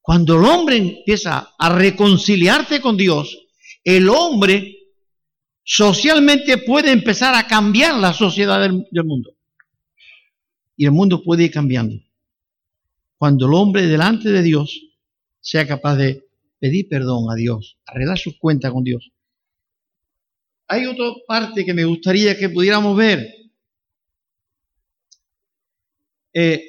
Cuando 0.00 0.36
el 0.36 0.44
hombre 0.44 0.76
empieza 0.76 1.54
a 1.58 1.68
reconciliarse 1.76 2.80
con 2.80 2.96
Dios, 2.96 3.36
el 3.82 4.08
hombre 4.08 4.75
socialmente 5.66 6.58
puede 6.58 6.92
empezar 6.92 7.34
a 7.34 7.46
cambiar 7.46 7.98
la 7.98 8.12
sociedad 8.12 8.60
del, 8.60 9.04
mundo. 9.04 9.36
Y 10.76 10.84
el 10.84 10.92
mundo 10.92 11.22
puede 11.22 11.44
ir 11.44 11.50
cambiando 11.50 11.96
cuando 13.18 13.46
el 13.46 13.54
hombre 13.54 13.86
delante 13.86 14.30
de 14.30 14.42
Dios 14.42 14.80
sea 15.40 15.66
capaz 15.66 15.96
de 15.96 16.24
pedir 16.60 16.88
perdón 16.88 17.30
a 17.30 17.34
Dios, 17.34 17.78
arreglar 17.84 18.18
sus 18.18 18.38
cuentas 18.38 18.72
con 18.72 18.84
Dios. 18.84 19.10
Hay 20.68 20.86
otra 20.86 21.06
parte 21.26 21.64
que 21.64 21.74
me 21.74 21.84
gustaría 21.84 22.38
que 22.38 22.48
pudiéramos 22.48 22.96
ver. 22.96 23.26
Eh, 26.32 26.62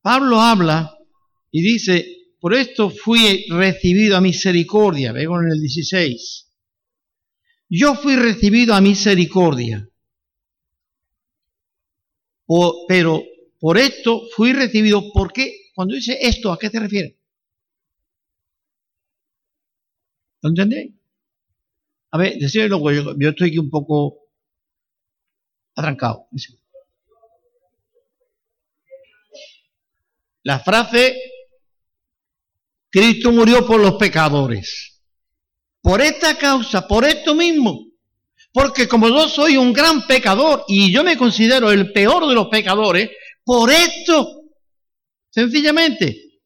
Pablo 0.00 0.40
habla 0.40 0.98
y 1.50 1.62
dice, 1.62 2.34
por 2.40 2.54
esto 2.54 2.90
fui 2.90 3.46
recibido 3.50 4.16
a 4.16 4.20
misericordia, 4.20 5.12
veo 5.12 5.40
en 5.40 5.52
el 5.52 5.60
16. 5.60 6.41
Yo 7.74 7.94
fui 7.94 8.16
recibido 8.16 8.74
a 8.74 8.82
misericordia, 8.82 9.88
pero 12.86 13.22
por 13.58 13.78
esto 13.78 14.20
fui 14.36 14.52
recibido. 14.52 15.10
¿Por 15.10 15.32
qué? 15.32 15.70
Cuando 15.74 15.94
dice 15.94 16.18
esto, 16.20 16.52
¿a 16.52 16.58
qué 16.58 16.68
te 16.68 16.80
refiere? 16.80 17.18
¿Lo 20.42 20.50
entendéis? 20.50 20.92
A 22.10 22.18
ver, 22.18 22.38
yo, 22.38 22.78
yo 23.18 23.28
estoy 23.30 23.48
aquí 23.48 23.58
un 23.58 23.70
poco 23.70 24.18
atrancado. 25.74 26.28
La 30.42 30.60
frase, 30.60 31.16
Cristo 32.90 33.32
murió 33.32 33.66
por 33.66 33.80
los 33.80 33.94
pecadores. 33.94 34.91
Por 35.82 36.00
esta 36.00 36.38
causa, 36.38 36.86
por 36.86 37.04
esto 37.04 37.34
mismo. 37.34 37.86
Porque 38.52 38.86
como 38.86 39.08
yo 39.08 39.28
soy 39.28 39.56
un 39.56 39.72
gran 39.72 40.06
pecador 40.06 40.64
y 40.68 40.92
yo 40.92 41.02
me 41.02 41.16
considero 41.16 41.70
el 41.70 41.92
peor 41.92 42.28
de 42.28 42.34
los 42.34 42.48
pecadores, 42.48 43.10
por 43.44 43.70
esto, 43.70 44.42
sencillamente, 45.30 46.40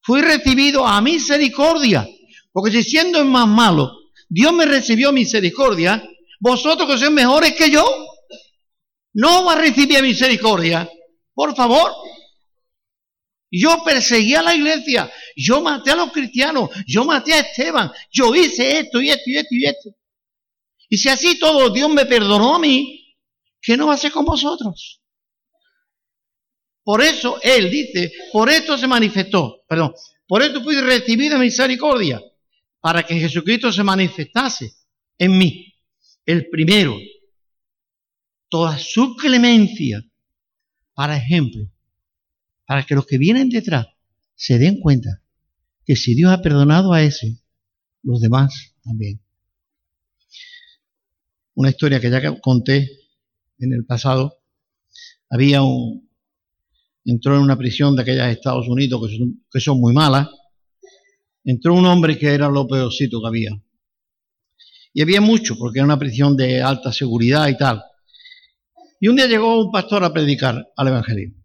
fui 0.00 0.20
recibido 0.22 0.86
a 0.86 1.00
misericordia. 1.00 2.08
Porque 2.52 2.70
si 2.70 2.82
siendo 2.82 3.18
el 3.18 3.24
más 3.24 3.48
malo, 3.48 3.92
Dios 4.28 4.52
me 4.52 4.66
recibió 4.66 5.12
misericordia, 5.12 6.02
vosotros 6.38 6.88
que 6.88 6.98
sois 6.98 7.10
mejores 7.10 7.54
que 7.54 7.70
yo, 7.70 7.84
no 9.14 9.44
va 9.44 9.54
a 9.54 9.58
recibir 9.58 10.02
misericordia. 10.02 10.88
Por 11.34 11.56
favor. 11.56 12.07
Yo 13.50 13.82
perseguí 13.82 14.34
a 14.34 14.42
la 14.42 14.54
iglesia, 14.54 15.10
yo 15.34 15.62
maté 15.62 15.90
a 15.90 15.96
los 15.96 16.12
cristianos, 16.12 16.70
yo 16.86 17.04
maté 17.04 17.32
a 17.32 17.40
Esteban, 17.40 17.90
yo 18.10 18.34
hice 18.34 18.80
esto 18.80 19.00
y 19.00 19.10
esto 19.10 19.22
y 19.26 19.36
esto 19.36 19.54
y 19.54 19.64
esto. 19.64 19.90
Y 20.90 20.98
si 20.98 21.08
así 21.08 21.38
todo 21.38 21.70
Dios 21.70 21.90
me 21.90 22.04
perdonó 22.04 22.56
a 22.56 22.58
mí, 22.58 23.16
¿qué 23.60 23.76
no 23.76 23.86
va 23.86 23.92
a 23.92 23.94
hacer 23.94 24.12
con 24.12 24.24
vosotros? 24.24 25.00
Por 26.82 27.02
eso 27.02 27.38
Él 27.42 27.70
dice, 27.70 28.12
por 28.32 28.50
esto 28.50 28.76
se 28.76 28.86
manifestó, 28.86 29.62
perdón, 29.66 29.94
por 30.26 30.42
esto 30.42 30.62
fui 30.62 30.78
recibida 30.80 31.38
misericordia, 31.38 32.22
para 32.80 33.02
que 33.02 33.18
Jesucristo 33.18 33.72
se 33.72 33.82
manifestase 33.82 34.72
en 35.18 35.36
mí, 35.36 35.74
el 36.24 36.48
primero, 36.48 36.98
toda 38.48 38.78
su 38.78 39.16
clemencia, 39.16 40.04
para 40.94 41.16
ejemplo, 41.16 41.70
para 42.68 42.84
que 42.84 42.94
los 42.94 43.06
que 43.06 43.16
vienen 43.16 43.48
detrás 43.48 43.86
se 44.34 44.58
den 44.58 44.78
cuenta 44.78 45.22
que 45.86 45.96
si 45.96 46.14
Dios 46.14 46.30
ha 46.30 46.42
perdonado 46.42 46.92
a 46.92 47.02
ese, 47.02 47.40
los 48.02 48.20
demás 48.20 48.74
también. 48.84 49.22
Una 51.54 51.70
historia 51.70 51.98
que 51.98 52.10
ya 52.10 52.38
conté 52.40 52.90
en 53.58 53.72
el 53.72 53.86
pasado, 53.86 54.42
había 55.30 55.62
un, 55.62 56.10
entró 57.06 57.36
en 57.36 57.42
una 57.42 57.56
prisión 57.56 57.96
de 57.96 58.02
aquellas 58.02 58.30
Estados 58.30 58.68
Unidos 58.68 59.00
que 59.50 59.60
son, 59.60 59.80
muy 59.80 59.94
malas, 59.94 60.28
entró 61.44 61.72
un 61.72 61.86
hombre 61.86 62.18
que 62.18 62.34
era 62.34 62.50
lo 62.50 62.68
peorcito 62.68 63.22
que 63.22 63.28
había. 63.28 63.62
Y 64.92 65.00
había 65.00 65.22
mucho, 65.22 65.56
porque 65.56 65.78
era 65.78 65.86
una 65.86 65.98
prisión 65.98 66.36
de 66.36 66.60
alta 66.60 66.92
seguridad 66.92 67.48
y 67.48 67.56
tal. 67.56 67.82
Y 69.00 69.08
un 69.08 69.16
día 69.16 69.26
llegó 69.26 69.58
un 69.58 69.72
pastor 69.72 70.04
a 70.04 70.12
predicar 70.12 70.70
al 70.76 70.88
Evangelio. 70.88 71.37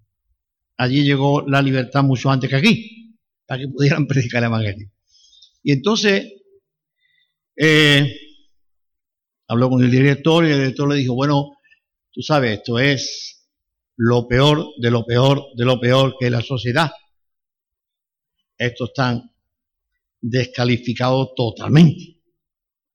Allí 0.78 1.04
llegó 1.04 1.48
la 1.48 1.62
libertad 1.62 2.04
mucho 2.04 2.30
antes 2.30 2.50
que 2.50 2.56
aquí, 2.56 3.18
para 3.46 3.62
que 3.62 3.68
pudieran 3.68 4.08
predicar 4.08 4.44
el 4.44 4.48
Evangelio. 4.48 4.92
Y 5.64 5.72
entonces 5.72 6.32
eh, 7.56 8.16
habló 9.48 9.70
con 9.70 9.84
el 9.84 9.92
director 9.92 10.46
y 10.46 10.52
el 10.52 10.58
director 10.58 10.90
le 10.90 10.96
dijo, 10.96 11.14
bueno, 11.14 11.58
tú 12.12 12.22
sabes, 12.22 12.60
esto 12.60 12.80
es 12.80 13.48
lo 13.96 14.28
peor 14.28 14.66
de 14.78 14.90
lo 14.90 15.06
peor 15.06 15.46
de 15.56 15.66
lo 15.66 15.80
peor 15.80 16.16
que 16.20 16.26
es 16.26 16.32
la 16.32 16.42
sociedad. 16.42 16.92
Estos 18.58 18.90
están 18.90 19.32
descalificados 20.22 21.34
totalmente 21.36 22.18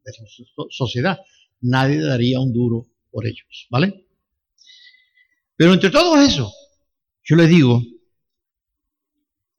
de 0.05 0.13
la 0.13 0.65
sociedad. 0.71 1.19
Nadie 1.61 2.01
daría 2.01 2.41
un 2.41 2.53
duro 2.53 2.87
por 3.11 3.27
ellos, 3.27 3.67
¿vale? 3.71 4.07
Pero 5.57 5.75
entre 5.75 5.91
todos 5.91 6.19
eso, 6.21 6.53
yo 7.29 7.37
les 7.37 7.51
digo, 7.51 7.83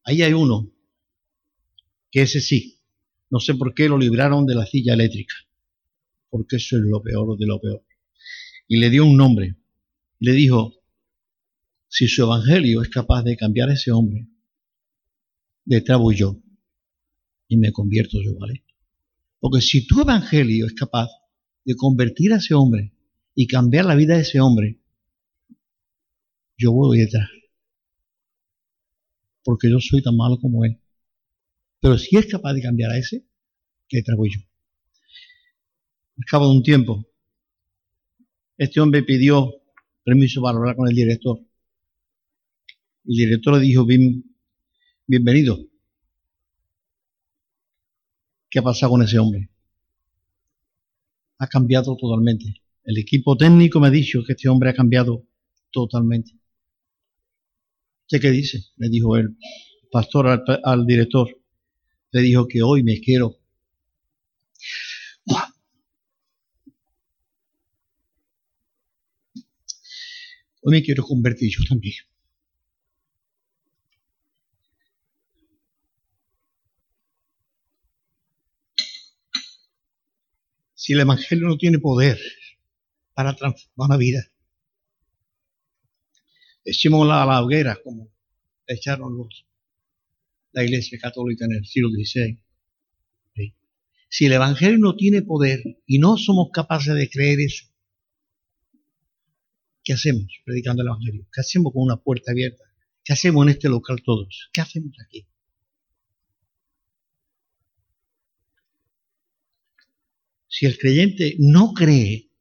ahí 0.04 0.24
hay 0.24 0.34
uno, 0.34 0.72
que 2.10 2.24
ese 2.24 2.42
sí, 2.42 2.80
no 3.30 3.40
sé 3.40 3.54
por 3.54 3.76
qué 3.76 3.88
lo 3.88 4.00
libraron 4.00 4.48
de 4.48 4.56
la 4.56 4.66
silla 4.66 4.96
eléctrica, 4.96 5.36
porque 6.32 6.56
eso 6.56 6.78
es 6.78 6.82
lo 6.84 7.00
peor 7.04 7.38
de 7.38 7.46
lo 7.46 7.62
peor. 7.62 7.86
Y 8.68 8.78
le 8.78 8.90
dio 8.90 9.06
un 9.06 9.16
nombre, 9.16 9.56
le 10.18 10.32
dijo, 10.32 10.74
si 11.88 12.08
su 12.08 12.24
evangelio 12.24 12.82
es 12.82 12.90
capaz 12.90 13.22
de 13.22 13.38
cambiar 13.38 13.70
a 13.70 13.74
ese 13.74 13.92
hombre, 13.92 14.28
detrás 15.64 16.00
voy 16.00 16.16
yo 16.16 16.42
y 17.48 17.58
me 17.58 17.72
convierto 17.72 18.18
yo, 18.20 18.36
¿vale? 18.36 18.64
Porque 19.40 19.62
si 19.62 19.86
tu 19.86 20.02
evangelio 20.02 20.66
es 20.66 20.74
capaz 20.74 21.08
de 21.66 21.76
convertir 21.76 22.34
a 22.34 22.38
ese 22.38 22.56
hombre 22.56 22.94
y 23.36 23.46
cambiar 23.46 23.86
la 23.86 23.94
vida 23.94 24.16
de 24.16 24.22
ese 24.22 24.40
hombre, 24.40 24.80
yo 26.58 26.72
voy 26.72 26.98
detrás. 26.98 27.30
Porque 29.50 29.68
yo 29.68 29.80
soy 29.80 30.04
tan 30.04 30.16
malo 30.16 30.38
como 30.40 30.64
él. 30.64 30.80
Pero 31.80 31.98
si 31.98 32.16
es 32.16 32.28
capaz 32.28 32.54
de 32.54 32.62
cambiar 32.62 32.92
a 32.92 33.00
ese, 33.00 33.26
detrás 33.92 34.16
voy 34.16 34.30
yo. 34.30 34.42
Al 36.20 36.26
cabo 36.26 36.48
de 36.48 36.58
un 36.58 36.62
tiempo, 36.62 37.04
este 38.60 38.80
hombre 38.80 39.02
pidió 39.02 39.52
permiso 40.04 40.44
para 40.44 40.56
hablar 40.56 40.76
con 40.76 40.88
el 40.88 40.94
director. 40.94 41.40
El 43.06 43.16
director 43.16 43.56
le 43.56 43.62
dijo, 43.62 43.88
bienvenido. 45.08 45.58
¿Qué 48.52 48.60
ha 48.60 48.62
pasado 48.62 48.92
con 48.92 49.02
ese 49.02 49.18
hombre? 49.18 49.50
Ha 51.40 51.48
cambiado 51.48 51.98
totalmente. 51.98 52.62
El 52.84 53.00
equipo 53.00 53.36
técnico 53.36 53.80
me 53.80 53.88
ha 53.88 53.90
dicho 53.90 54.24
que 54.24 54.34
este 54.34 54.48
hombre 54.48 54.70
ha 54.70 54.76
cambiado 54.76 55.26
totalmente. 55.72 56.39
¿Qué 58.10 58.32
dice? 58.32 58.64
Le 58.78 58.90
dijo 58.90 59.16
el 59.18 59.38
pastor 59.92 60.28
al, 60.64 60.86
director. 60.88 61.30
Le 62.12 62.22
dijo 62.22 62.48
que 62.48 62.64
hoy 62.64 62.84
me 62.84 63.00
quiero. 63.00 63.38
Hoy 70.62 70.72
me 70.72 70.84
quiero 70.84 71.04
convertir 71.04 71.52
yo 71.52 71.64
también. 71.70 71.96
Si 80.74 80.94
el 80.94 81.02
Evangelio 81.02 81.48
no 81.48 81.58
tiene 81.58 81.78
poder 81.78 82.20
para 83.14 83.36
transformar 83.36 83.90
la 83.90 83.98
vida, 83.98 84.32
echémosla 86.64 87.24
a 87.24 87.26
la 87.26 87.44
hoguera 87.44 87.78
como 87.84 88.12
echaron 88.68 89.18
los, 89.18 89.46
la 90.52 90.64
Iglesia 90.64 91.00
Católica 91.00 91.46
en 91.46 91.54
el 91.54 91.66
siglo 91.66 91.90
XVI. 91.90 92.40
Si 94.12 94.26
el 94.26 94.34
Evangelio 94.34 94.80
no 94.80 94.96
tiene 94.96 95.22
poder 95.22 95.62
y 95.86 96.00
no 96.00 96.18
somos 96.18 96.50
capaces 96.52 96.96
de 96.96 97.10
creer 97.10 97.42
eso, 97.42 97.68
¿qué 99.84 99.94
hacemos 99.94 100.26
predicando 100.44 100.82
el 100.82 100.88
Evangelio? 100.88 101.28
¿Qué 101.32 101.42
hacemos 101.42 101.72
con 101.74 101.84
una 101.84 101.98
puerta 101.98 102.32
abierta? 102.32 102.64
¿Qué 103.04 103.14
hacemos 103.14 103.44
en 103.44 103.50
este 103.50 103.70
local 103.70 104.02
todos? 104.04 104.50
¿Qué 104.52 104.62
hacemos 104.62 104.96
aquí? 105.06 105.28
Si 110.48 110.66
el 110.66 110.78
creyente 110.78 111.36
no 111.38 111.74
cree, 111.74 112.32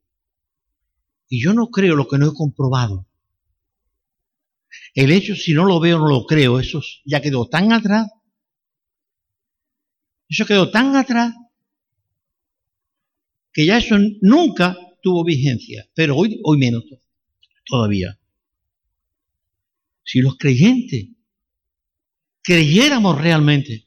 y 1.28 1.42
yo 1.42 1.52
no 1.52 1.68
creo 1.68 1.94
lo 1.94 2.08
que 2.08 2.16
no 2.16 2.30
he 2.30 2.34
comprobado, 2.34 3.07
el 4.94 5.12
hecho, 5.12 5.34
si 5.34 5.52
no 5.52 5.64
lo 5.64 5.80
veo, 5.80 5.98
no 5.98 6.08
lo 6.08 6.26
creo, 6.26 6.58
eso 6.58 6.82
ya 7.04 7.20
quedó 7.20 7.48
tan 7.48 7.72
atrás, 7.72 8.08
eso 10.28 10.46
quedó 10.46 10.70
tan 10.70 10.96
atrás, 10.96 11.34
que 13.52 13.66
ya 13.66 13.78
eso 13.78 13.96
nunca 14.20 14.76
tuvo 15.02 15.24
vigencia, 15.24 15.88
pero 15.94 16.16
hoy, 16.16 16.40
hoy 16.44 16.58
menos 16.58 16.84
todavía. 17.64 18.18
Si 20.04 20.20
los 20.20 20.36
creyentes 20.36 21.08
creyéramos 22.42 23.20
realmente 23.20 23.84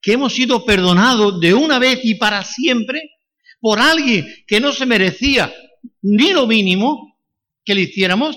que 0.00 0.12
hemos 0.12 0.34
sido 0.34 0.64
perdonados 0.64 1.40
de 1.40 1.54
una 1.54 1.78
vez 1.78 2.00
y 2.02 2.14
para 2.16 2.42
siempre 2.44 3.10
por 3.60 3.78
alguien 3.78 4.26
que 4.46 4.58
no 4.58 4.72
se 4.72 4.86
merecía 4.86 5.54
ni 6.02 6.32
lo 6.32 6.46
mínimo 6.46 7.16
que 7.64 7.74
le 7.74 7.82
hiciéramos. 7.82 8.36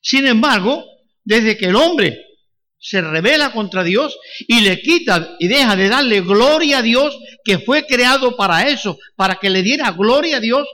Sin 0.00 0.26
embargo, 0.26 0.84
desde 1.24 1.56
que 1.56 1.66
el 1.66 1.76
hombre 1.76 2.18
se 2.78 3.00
revela 3.02 3.52
contra 3.52 3.84
Dios 3.84 4.18
y 4.48 4.60
le 4.60 4.80
quita 4.80 5.36
y 5.38 5.48
deja 5.48 5.76
de 5.76 5.88
darle 5.88 6.22
gloria 6.22 6.78
a 6.78 6.82
Dios, 6.82 7.18
que 7.44 7.58
fue 7.58 7.86
creado 7.86 8.36
para 8.36 8.68
eso, 8.68 8.98
para 9.16 9.36
que 9.36 9.50
le 9.50 9.62
diera 9.62 9.92
gloria 9.92 10.38
a 10.38 10.40
Dios, 10.40 10.66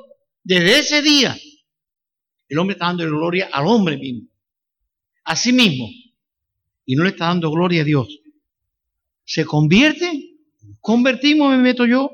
desde 0.44 0.78
ese 0.78 1.02
día, 1.02 1.36
el 2.48 2.58
hombre 2.58 2.74
está 2.74 2.86
dando 2.86 3.04
gloria 3.06 3.48
al 3.52 3.66
hombre 3.66 3.96
mismo, 3.96 4.28
a 5.24 5.34
sí 5.34 5.52
mismo, 5.52 5.88
y 6.84 6.94
no 6.94 7.02
le 7.02 7.10
está 7.10 7.26
dando 7.26 7.50
gloria 7.50 7.82
a 7.82 7.84
Dios 7.84 8.20
se 9.26 9.44
convierte, 9.44 10.36
convertimos, 10.80 11.50
me 11.50 11.58
meto 11.58 11.84
yo, 11.84 12.10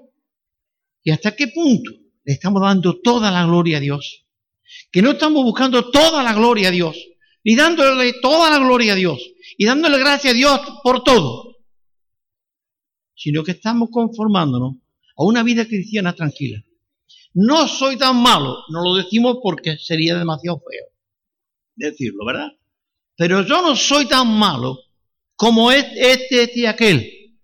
y 1.04 1.10
hasta 1.10 1.36
qué 1.36 1.48
punto 1.48 1.90
le 2.24 2.32
estamos 2.32 2.62
dando 2.62 3.00
toda 3.00 3.30
la 3.30 3.44
gloria 3.44 3.76
a 3.76 3.80
Dios. 3.80 4.21
Que 4.92 5.02
no 5.02 5.12
estamos 5.12 5.42
buscando 5.42 5.90
toda 5.90 6.22
la 6.22 6.34
gloria 6.34 6.68
a 6.68 6.70
Dios, 6.70 6.96
ni 7.44 7.56
dándole 7.56 8.12
toda 8.20 8.50
la 8.50 8.58
gloria 8.58 8.92
a 8.92 8.96
Dios, 8.96 9.18
y 9.58 9.64
dándole 9.64 9.98
gracias 9.98 10.34
a 10.34 10.36
Dios 10.36 10.60
por 10.84 11.02
todo, 11.02 11.56
sino 13.14 13.42
que 13.42 13.52
estamos 13.52 13.88
conformándonos 13.90 14.76
a 15.16 15.24
una 15.24 15.42
vida 15.42 15.66
cristiana 15.66 16.14
tranquila. 16.14 16.62
No 17.34 17.66
soy 17.66 17.96
tan 17.96 18.22
malo, 18.22 18.58
no 18.68 18.84
lo 18.84 18.94
decimos 18.94 19.38
porque 19.42 19.78
sería 19.78 20.16
demasiado 20.16 20.58
feo 20.58 20.92
decirlo, 21.74 22.24
¿verdad? 22.24 22.48
Pero 23.16 23.42
yo 23.42 23.62
no 23.62 23.76
soy 23.76 24.06
tan 24.06 24.28
malo 24.28 24.78
como 25.34 25.70
este, 25.70 26.12
este 26.12 26.60
y 26.60 26.66
aquel. 26.66 27.38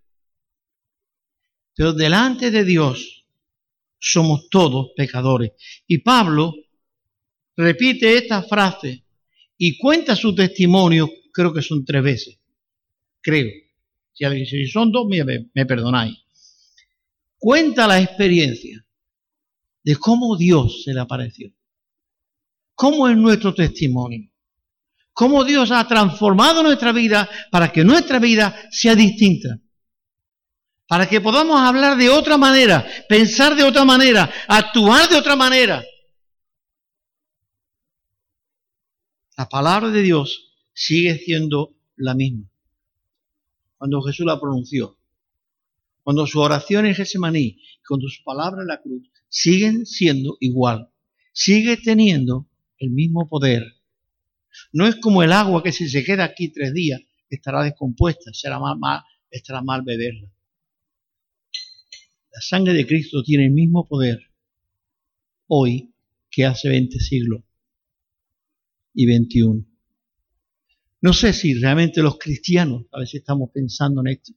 Pero 1.74 1.92
delante 1.92 2.50
de 2.50 2.64
Dios 2.64 3.26
somos 3.98 4.48
todos 4.50 4.90
pecadores. 4.96 5.52
Y 5.86 5.98
Pablo 5.98 6.54
repite 7.58 8.16
esta 8.16 8.42
frase 8.42 9.04
y 9.58 9.76
cuenta 9.76 10.16
su 10.16 10.34
testimonio, 10.34 11.10
creo 11.30 11.52
que 11.52 11.60
son 11.60 11.84
tres 11.84 12.02
veces. 12.02 12.38
Creo. 13.20 13.50
Si, 14.14 14.66
son 14.68 14.90
dos, 14.90 15.06
me, 15.06 15.22
me 15.52 15.66
perdonáis. 15.66 16.16
Cuenta 17.36 17.86
la 17.86 18.00
experiencia 18.00 18.82
de 19.84 19.96
cómo 19.96 20.36
Dios 20.36 20.84
se 20.84 20.94
le 20.94 21.00
apareció. 21.00 21.52
¿Cómo 22.74 23.08
es 23.08 23.16
nuestro 23.16 23.52
testimonio? 23.52 24.30
cómo 25.18 25.42
Dios 25.42 25.72
ha 25.72 25.84
transformado 25.88 26.62
nuestra 26.62 26.92
vida 26.92 27.28
para 27.50 27.72
que 27.72 27.82
nuestra 27.82 28.20
vida 28.20 28.54
sea 28.70 28.94
distinta. 28.94 29.58
Para 30.86 31.08
que 31.08 31.20
podamos 31.20 31.60
hablar 31.60 31.96
de 31.96 32.08
otra 32.08 32.38
manera, 32.38 32.86
pensar 33.08 33.56
de 33.56 33.64
otra 33.64 33.84
manera, 33.84 34.30
actuar 34.46 35.08
de 35.08 35.16
otra 35.16 35.34
manera. 35.34 35.82
La 39.38 39.48
palabra 39.48 39.88
de 39.88 40.02
Dios 40.02 40.52
sigue 40.74 41.16
siendo 41.16 41.74
la 41.96 42.14
misma. 42.14 42.50
Cuando 43.78 44.02
Jesús 44.02 44.26
la 44.26 44.38
pronunció, 44.38 44.98
cuando 46.02 46.26
su 46.26 46.40
oración 46.40 46.84
en 46.84 46.94
Getsemaní, 46.94 47.58
cuando 47.86 48.08
su 48.08 48.22
palabra 48.22 48.60
en 48.60 48.68
la 48.68 48.82
cruz, 48.82 49.08
siguen 49.30 49.86
siendo 49.86 50.36
igual. 50.40 50.90
Sigue 51.32 51.78
teniendo 51.78 52.46
el 52.78 52.90
mismo 52.90 53.26
poder 53.28 53.78
no 54.72 54.86
es 54.86 54.96
como 54.96 55.22
el 55.22 55.32
agua 55.32 55.62
que 55.62 55.72
si 55.72 55.88
se 55.88 56.04
queda 56.04 56.24
aquí 56.24 56.48
tres 56.48 56.72
días 56.72 57.00
estará 57.30 57.62
descompuesta, 57.62 58.32
será 58.32 58.58
mal, 58.58 59.02
estará 59.30 59.62
mal 59.62 59.82
beberla. 59.82 60.30
La 62.32 62.40
sangre 62.40 62.74
de 62.74 62.86
Cristo 62.86 63.22
tiene 63.22 63.46
el 63.46 63.52
mismo 63.52 63.86
poder 63.86 64.18
hoy 65.46 65.92
que 66.30 66.44
hace 66.44 66.68
20 66.68 66.98
siglos 67.00 67.42
y 68.98 69.06
21. 69.06 69.64
No 71.02 71.12
sé 71.12 71.32
si 71.32 71.54
realmente 71.54 72.02
los 72.02 72.18
cristianos 72.18 72.86
a 72.90 72.98
veces 72.98 73.20
estamos 73.20 73.50
pensando 73.54 74.00
en 74.00 74.08
esto. 74.08 74.32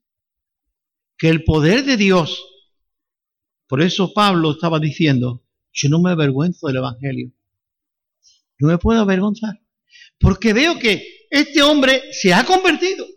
Que 1.17 1.30
el 1.30 1.43
poder 1.43 1.84
de 1.84 1.97
Dios, 1.97 2.45
por 3.67 3.82
eso 3.82 4.13
Pablo 4.13 4.52
estaba 4.52 4.80
diciendo, 4.80 5.43
yo 5.74 5.89
no 5.89 6.00
me 6.00 6.12
avergüenzo 6.12 6.67
del 6.67 6.76
Evangelio. 6.76 7.32
No 8.60 8.67
me 8.67 8.78
puedo 8.78 9.02
avergonzar. 9.02 9.60
Porque 10.19 10.54
veo 10.54 10.78
que 10.78 11.26
este 11.32 11.63
hombre 11.63 12.13
se 12.13 12.32
ha 12.32 12.45
convertido. 12.45 13.08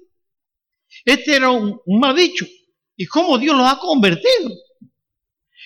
Este 1.04 1.37
era 1.37 1.50
un, 1.50 1.78
mal 1.87 2.16
dicho. 2.16 2.46
¿Y 2.96 3.04
cómo 3.04 3.37
Dios 3.37 3.54
lo 3.54 3.66
ha 3.66 3.78
convertido? 3.78 4.50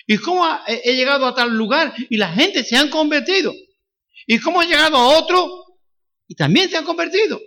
¿Y 0.05 0.17
cómo 0.17 0.43
he 0.67 0.93
llegado 0.97 1.25
a 1.25 1.33
tal 1.33 1.55
lugar 1.55 1.93
y 2.09 2.17
la 2.17 2.33
gente 2.33 2.65
se 2.65 2.75
han 2.75 2.89
convertido? 2.89 3.53
¿Y 4.27 4.39
cómo 4.39 4.61
he 4.61 4.67
llegado 4.67 4.97
a 4.97 5.17
otro 5.17 5.58
y 6.29 6.35
también 6.35 6.69
se 6.69 6.77
han 6.77 6.85
convertido? 6.85 7.41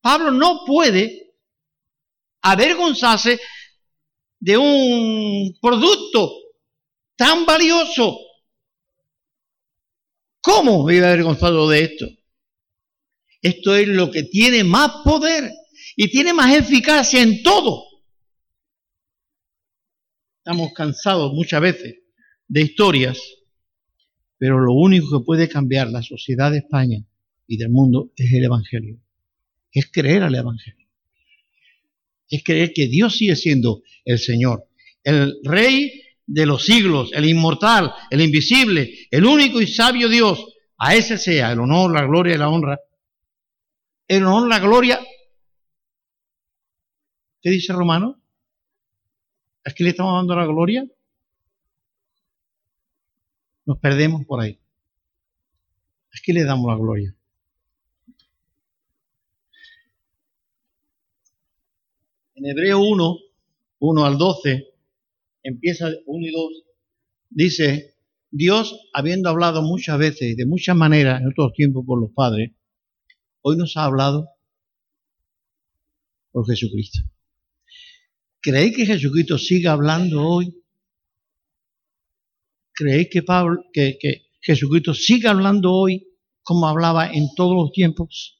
Pablo 0.00 0.30
no 0.30 0.64
puede 0.64 1.34
avergonzarse 2.40 3.38
de 4.38 4.56
un 4.56 5.58
producto 5.60 6.32
tan 7.16 7.44
valioso. 7.44 8.16
¿Cómo 10.40 10.88
a 10.88 10.92
avergonzado 10.92 11.68
de 11.68 11.82
esto? 11.82 12.06
Esto 13.42 13.74
es 13.74 13.88
lo 13.88 14.10
que 14.10 14.22
tiene 14.22 14.62
más 14.62 15.02
poder 15.04 15.52
y 15.96 16.08
tiene 16.10 16.32
más 16.32 16.54
eficacia 16.54 17.20
en 17.20 17.42
todo. 17.42 17.82
Estamos 20.38 20.72
cansados 20.72 21.32
muchas 21.32 21.60
veces 21.60 21.96
de 22.46 22.62
historias, 22.62 23.18
pero 24.38 24.60
lo 24.60 24.74
único 24.74 25.18
que 25.18 25.24
puede 25.24 25.48
cambiar 25.48 25.90
la 25.90 26.02
sociedad 26.02 26.52
de 26.52 26.58
España 26.58 27.04
y 27.50 27.56
del 27.56 27.68
mundo 27.68 28.12
es 28.14 28.32
el 28.32 28.44
Evangelio. 28.44 28.96
Es 29.72 29.90
creer 29.90 30.22
al 30.22 30.36
Evangelio. 30.36 30.86
Es 32.28 32.44
creer 32.44 32.72
que 32.72 32.86
Dios 32.86 33.16
sigue 33.16 33.34
siendo 33.34 33.82
el 34.04 34.20
Señor, 34.20 34.68
el 35.02 35.34
Rey 35.42 36.00
de 36.26 36.46
los 36.46 36.64
siglos, 36.64 37.10
el 37.12 37.28
inmortal, 37.28 37.92
el 38.08 38.20
invisible, 38.20 39.08
el 39.10 39.24
único 39.24 39.60
y 39.60 39.66
sabio 39.66 40.08
Dios. 40.08 40.46
A 40.78 40.94
ese 40.94 41.18
sea 41.18 41.50
el 41.50 41.58
honor, 41.58 41.92
la 41.92 42.06
gloria 42.06 42.36
y 42.36 42.38
la 42.38 42.48
honra. 42.48 42.78
El 44.06 44.22
honor, 44.22 44.48
la 44.48 44.60
gloria. 44.60 45.00
¿Qué 47.42 47.50
dice 47.50 47.72
Romano? 47.72 48.22
¿Es 49.64 49.74
que 49.74 49.82
le 49.82 49.90
estamos 49.90 50.14
dando 50.14 50.36
la 50.36 50.46
gloria? 50.46 50.86
Nos 53.66 53.78
perdemos 53.80 54.24
por 54.24 54.40
ahí. 54.40 54.60
Es 56.12 56.22
que 56.22 56.32
le 56.32 56.44
damos 56.44 56.68
la 56.68 56.76
gloria. 56.76 57.14
En 62.40 62.46
Hebreo 62.46 62.78
1, 62.80 63.18
1 63.80 64.04
al 64.06 64.16
12, 64.16 64.66
empieza 65.42 65.90
1 66.06 66.26
y 66.26 66.30
2, 66.30 66.42
dice, 67.28 67.96
Dios, 68.30 68.88
habiendo 68.94 69.28
hablado 69.28 69.60
muchas 69.60 69.98
veces, 69.98 70.38
de 70.38 70.46
muchas 70.46 70.74
maneras, 70.74 71.20
en 71.20 71.28
otros 71.28 71.52
tiempos 71.52 71.84
por 71.86 72.00
los 72.00 72.12
padres, 72.12 72.52
hoy 73.42 73.58
nos 73.58 73.76
ha 73.76 73.84
hablado 73.84 74.26
por 76.32 76.46
Jesucristo. 76.46 77.00
¿Creéis 78.40 78.74
que 78.74 78.86
Jesucristo 78.86 79.36
siga 79.36 79.72
hablando 79.72 80.26
hoy? 80.26 80.64
¿Creéis 82.72 83.08
que, 83.10 83.22
Pablo, 83.22 83.64
que, 83.70 83.98
que 84.00 84.28
Jesucristo 84.40 84.94
siga 84.94 85.32
hablando 85.32 85.74
hoy 85.74 86.08
como 86.42 86.66
hablaba 86.66 87.12
en 87.12 87.34
todos 87.36 87.54
los 87.54 87.70
tiempos? 87.70 88.39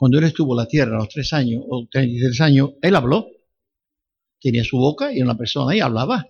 Cuando 0.00 0.16
él 0.16 0.24
estuvo 0.24 0.54
en 0.54 0.56
la 0.56 0.66
tierra 0.66 0.96
a 0.96 1.00
los 1.00 1.10
tres 1.10 1.30
años 1.34 1.62
o 1.68 1.86
tres 1.90 2.40
años, 2.40 2.70
él 2.80 2.96
habló. 2.96 3.26
Tenía 4.40 4.64
su 4.64 4.78
boca 4.78 5.12
y 5.12 5.20
una 5.20 5.36
persona 5.36 5.76
y 5.76 5.80
hablaba. 5.80 6.26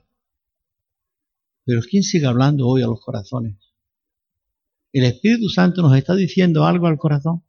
Pero 1.64 1.80
¿quién 1.88 2.02
sigue 2.02 2.26
hablando 2.26 2.66
hoy 2.66 2.83
a 2.83 2.88
los 2.88 3.00
corazones? 3.00 3.54
El 4.92 5.04
Espíritu 5.04 5.48
Santo 5.48 5.83
nos 5.83 5.96
está 5.96 6.16
diciendo 6.16 6.64
algo 6.64 6.88
al 6.88 6.98
corazón. 6.98 7.44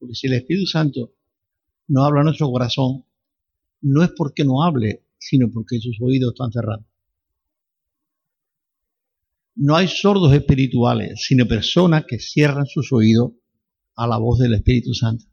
Porque 0.00 0.16
si 0.16 0.26
el 0.26 0.32
Espíritu 0.32 0.66
Santo 0.66 1.12
no 1.86 2.02
habla 2.02 2.22
a 2.22 2.24
nuestro 2.24 2.50
corazón, 2.50 3.04
no 3.82 4.02
es 4.02 4.10
porque 4.16 4.44
no 4.44 4.64
hable, 4.64 5.04
sino 5.16 5.48
porque 5.48 5.78
sus 5.78 5.96
oídos 6.00 6.32
están 6.32 6.50
cerrados. 6.50 6.84
No 9.54 9.76
hay 9.76 9.86
sordos 9.86 10.32
espirituales, 10.32 11.22
sino 11.24 11.46
personas 11.46 12.04
que 12.04 12.18
cierran 12.18 12.66
sus 12.66 12.92
oídos 12.92 13.34
a 13.98 14.06
la 14.06 14.16
voz 14.16 14.38
del 14.38 14.54
Espíritu 14.54 14.94
Santo. 14.94 15.24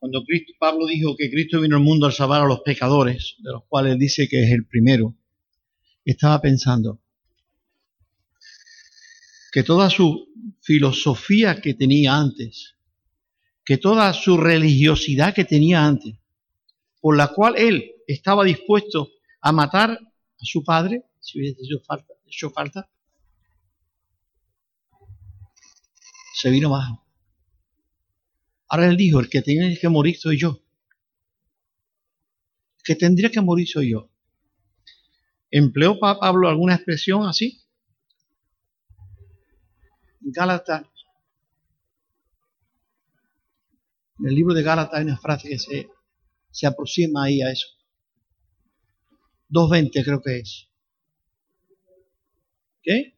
Cuando 0.00 0.24
Cristo, 0.24 0.52
Pablo 0.58 0.86
dijo 0.86 1.16
que 1.16 1.30
Cristo 1.30 1.60
vino 1.60 1.76
al 1.76 1.82
mundo 1.82 2.08
a 2.08 2.12
salvar 2.12 2.42
a 2.42 2.46
los 2.46 2.60
pecadores, 2.60 3.36
de 3.38 3.52
los 3.52 3.62
cuales 3.68 3.96
dice 3.96 4.28
que 4.28 4.42
es 4.42 4.50
el 4.50 4.66
primero, 4.66 5.14
estaba 6.04 6.42
pensando, 6.42 7.00
que 9.52 9.62
toda 9.62 9.88
su 9.88 10.28
filosofía 10.62 11.60
que 11.60 11.74
tenía 11.74 12.16
antes, 12.16 12.74
que 13.64 13.78
toda 13.78 14.12
su 14.12 14.36
religiosidad 14.36 15.32
que 15.32 15.44
tenía 15.44 15.86
antes, 15.86 16.16
por 17.00 17.16
la 17.16 17.28
cual 17.28 17.54
él 17.56 17.92
estaba 18.08 18.44
dispuesto 18.44 19.10
a 19.46 19.52
matar 19.52 19.90
a 19.90 20.44
su 20.44 20.64
padre, 20.64 21.04
si 21.20 21.38
hubiese 21.38 21.60
hecho 21.62 21.78
falta, 21.84 22.14
falta 22.54 22.88
se 26.34 26.48
vino 26.48 26.70
bajo. 26.70 27.04
Ahora 28.68 28.86
él 28.86 28.96
dijo, 28.96 29.20
el 29.20 29.28
que 29.28 29.42
tiene 29.42 29.78
que 29.78 29.88
morir 29.90 30.16
soy 30.16 30.38
yo. 30.38 30.62
El 32.78 32.82
que 32.84 32.96
tendría 32.96 33.30
que 33.30 33.42
morir 33.42 33.68
soy 33.68 33.90
yo. 33.90 34.10
¿Empleó 35.50 35.98
Pablo 35.98 36.48
alguna 36.48 36.76
expresión 36.76 37.26
así? 37.26 37.62
Gálatas, 40.20 40.86
en 44.18 44.26
el 44.26 44.34
libro 44.34 44.54
de 44.54 44.62
Gálatas 44.62 44.98
hay 44.98 45.04
una 45.04 45.18
frase 45.18 45.50
que 45.50 45.58
se, 45.58 45.90
se 46.50 46.66
aproxima 46.66 47.24
ahí 47.24 47.42
a 47.42 47.52
eso. 47.52 47.66
2.20 49.54 50.04
creo 50.04 50.20
que 50.20 50.38
es. 50.40 50.68
¿Qué? 52.82 53.14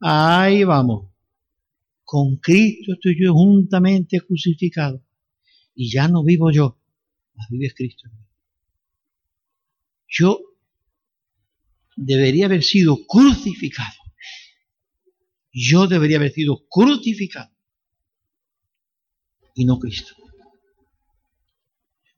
Ahí 0.00 0.62
vamos. 0.62 1.10
Con 2.04 2.36
Cristo 2.36 2.92
estoy 2.92 3.16
yo 3.20 3.34
juntamente 3.34 4.20
crucificado. 4.20 5.02
Y 5.74 5.90
ya 5.90 6.06
no 6.08 6.24
vivo 6.24 6.50
yo, 6.52 6.78
mas 7.34 7.48
vive 7.50 7.74
Cristo. 7.74 8.08
Yo 10.08 10.40
debería 11.96 12.46
haber 12.46 12.62
sido 12.62 13.04
crucificado. 13.06 13.98
Yo 15.52 15.88
debería 15.88 16.18
haber 16.18 16.32
sido 16.32 16.66
crucificado. 16.68 17.50
Y 19.54 19.64
no 19.64 19.78
Cristo. 19.78 20.14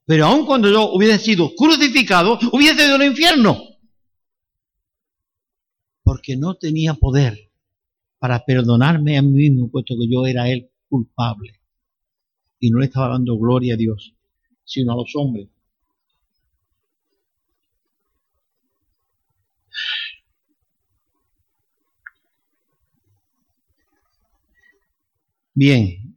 Pero 0.08 0.24
aun 0.24 0.46
cuando 0.46 0.70
yo 0.70 0.90
hubiese 0.94 1.18
sido 1.18 1.54
crucificado, 1.54 2.38
hubiese 2.50 2.86
ido 2.86 2.94
al 2.94 3.02
infierno. 3.02 3.58
Porque 6.02 6.34
no 6.34 6.54
tenía 6.54 6.94
poder 6.94 7.50
para 8.18 8.42
perdonarme 8.42 9.18
a 9.18 9.22
mí 9.22 9.32
mismo, 9.32 9.70
puesto 9.70 9.94
que 10.00 10.08
yo 10.10 10.26
era 10.26 10.48
él 10.48 10.70
culpable. 10.88 11.60
Y 12.58 12.70
no 12.70 12.78
le 12.78 12.86
estaba 12.86 13.08
dando 13.08 13.36
gloria 13.36 13.74
a 13.74 13.76
Dios, 13.76 14.14
sino 14.64 14.94
a 14.94 14.96
los 14.96 15.14
hombres. 15.14 15.48
Bien. 25.54 26.07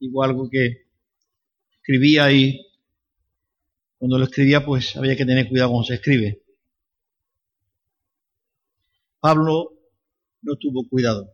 Igual 0.00 0.30
algo 0.30 0.48
que 0.48 0.86
escribía 1.72 2.30
y 2.32 2.64
cuando 3.98 4.18
lo 4.18 4.24
escribía 4.24 4.64
pues 4.64 4.96
había 4.96 5.16
que 5.16 5.26
tener 5.26 5.48
cuidado 5.48 5.70
cuando 5.70 5.86
se 5.86 5.94
escribe. 5.94 6.42
Pablo 9.20 9.72
no 10.42 10.56
tuvo 10.56 10.88
cuidado 10.88 11.32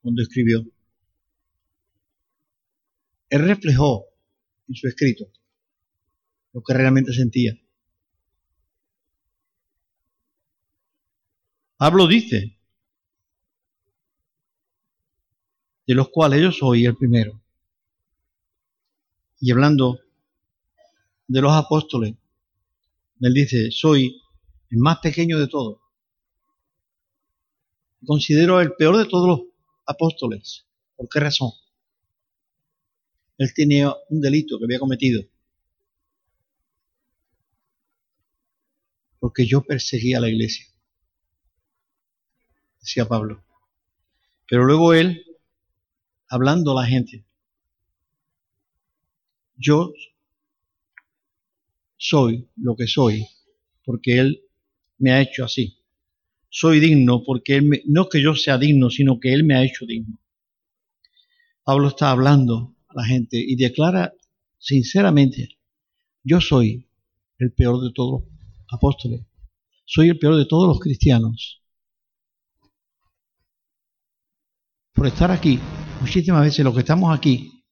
cuando 0.00 0.22
escribió. 0.22 0.64
Él 3.28 3.42
reflejó 3.42 4.06
en 4.68 4.74
su 4.74 4.88
escrito 4.88 5.26
lo 6.52 6.62
que 6.62 6.72
realmente 6.72 7.12
sentía. 7.12 7.58
Pablo 11.76 12.06
dice 12.06 12.58
de 15.86 15.94
los 15.94 16.08
cuales 16.10 16.42
yo 16.42 16.52
soy 16.52 16.84
el 16.84 16.96
primero. 16.96 17.40
Y 19.40 19.52
hablando 19.52 20.00
de 21.28 21.40
los 21.40 21.52
apóstoles, 21.52 22.14
él 23.20 23.34
dice, 23.34 23.70
soy 23.70 24.20
el 24.70 24.78
más 24.78 24.98
pequeño 24.98 25.38
de 25.38 25.48
todos. 25.48 25.78
Considero 28.06 28.60
el 28.60 28.74
peor 28.74 28.96
de 28.96 29.06
todos 29.06 29.28
los 29.28 29.40
apóstoles. 29.86 30.66
¿Por 30.96 31.08
qué 31.08 31.20
razón? 31.20 31.50
Él 33.38 33.52
tenía 33.54 33.94
un 34.08 34.20
delito 34.20 34.58
que 34.58 34.64
había 34.64 34.78
cometido. 34.78 35.22
Porque 39.20 39.46
yo 39.46 39.62
perseguía 39.62 40.18
a 40.18 40.20
la 40.20 40.28
iglesia. 40.28 40.66
decía 42.80 43.06
Pablo. 43.06 43.44
Pero 44.48 44.64
luego 44.64 44.94
él, 44.94 45.24
hablando 46.28 46.72
a 46.72 46.82
la 46.82 46.88
gente, 46.88 47.27
yo 49.58 49.92
soy 51.96 52.48
lo 52.56 52.76
que 52.76 52.86
soy 52.86 53.26
porque 53.84 54.18
Él 54.18 54.42
me 54.98 55.12
ha 55.12 55.20
hecho 55.20 55.44
así. 55.44 55.78
Soy 56.48 56.80
digno 56.80 57.22
porque 57.24 57.56
Él 57.56 57.64
me, 57.64 57.82
no 57.86 58.08
que 58.08 58.22
yo 58.22 58.34
sea 58.34 58.56
digno, 58.56 58.88
sino 58.88 59.18
que 59.20 59.32
Él 59.32 59.44
me 59.44 59.54
ha 59.54 59.64
hecho 59.64 59.84
digno. 59.84 60.18
Pablo 61.64 61.88
está 61.88 62.10
hablando 62.10 62.76
a 62.88 62.94
la 62.94 63.04
gente 63.04 63.36
y 63.36 63.56
declara 63.56 64.14
sinceramente, 64.58 65.58
yo 66.22 66.40
soy 66.40 66.88
el 67.38 67.52
peor 67.52 67.82
de 67.82 67.92
todos 67.92 68.22
los 68.22 68.32
apóstoles, 68.72 69.26
soy 69.84 70.08
el 70.08 70.18
peor 70.18 70.36
de 70.36 70.46
todos 70.46 70.68
los 70.68 70.80
cristianos. 70.80 71.62
Por 74.92 75.06
estar 75.06 75.30
aquí, 75.30 75.60
muchísimas 76.00 76.42
veces 76.42 76.64
los 76.64 76.74
que 76.74 76.80
estamos 76.80 77.16
aquí, 77.16 77.62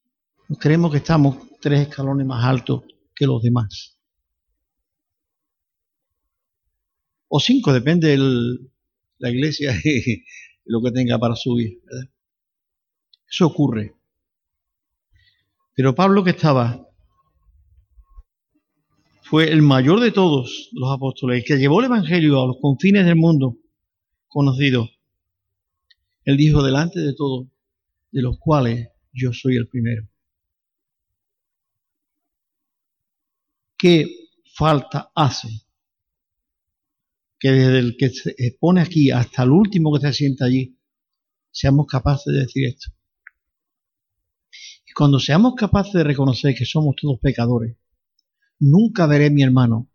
creemos 0.61 0.93
que 0.93 0.99
estamos 0.99 1.37
tres 1.61 1.81
escalones 1.83 2.27
más 2.27 2.45
altos 2.45 2.85
que 3.15 3.27
los 3.27 3.43
demás. 3.43 3.99
O 7.29 7.41
cinco, 7.41 7.73
depende 7.73 8.09
de 8.09 8.19
la 9.19 9.31
iglesia 9.31 9.75
y 9.85 10.25
lo 10.65 10.81
que 10.83 10.93
tenga 10.93 11.19
para 11.19 11.35
subir. 11.35 11.81
Eso 13.29 13.47
ocurre. 13.47 13.95
Pero 15.75 15.95
Pablo 15.95 16.25
que 16.25 16.31
estaba 16.31 16.87
fue 19.23 19.51
el 19.51 19.61
mayor 19.61 20.01
de 20.01 20.13
todos 20.13 20.71
los 20.73 20.91
apóstoles, 20.93 21.45
que 21.45 21.57
llevó 21.57 21.81
el 21.81 21.87
Evangelio 21.87 22.41
a 22.41 22.47
los 22.47 22.59
confines 22.61 23.05
del 23.05 23.17
mundo 23.17 23.59
conocido. 24.29 24.89
Él 26.25 26.37
dijo 26.37 26.63
delante 26.63 27.01
de 27.01 27.13
todos, 27.13 27.49
de 28.13 28.23
los 28.23 28.39
cuales 28.39 28.89
yo 29.13 29.33
soy 29.33 29.57
el 29.57 29.69
primero. 29.69 30.09
¿Qué 33.77 34.31
falta 34.55 35.13
hace? 35.15 35.49
Que 37.39 37.51
desde 37.51 37.79
el 37.79 37.97
que 37.99 38.09
se 38.09 38.35
pone 38.59 38.81
aquí 38.81 39.11
hasta 39.11 39.43
el 39.43 39.51
último 39.51 39.93
que 39.93 40.07
se 40.07 40.13
sienta 40.15 40.47
allí, 40.47 40.79
seamos 41.51 41.87
capaces 41.87 42.33
de 42.33 42.41
decir 42.41 42.67
esto. 42.67 42.91
Y 44.87 44.93
cuando 44.93 45.21
seamos 45.21 45.55
capaces 45.55 45.93
de 45.93 46.05
reconocer 46.05 46.55
que 46.55 46.65
somos 46.65 46.97
todos 46.97 47.21
pecadores, 47.21 47.77
nunca 48.59 49.07
veré 49.07 49.27
a 49.27 49.31
mi 49.31 49.43
hermano, 49.43 49.91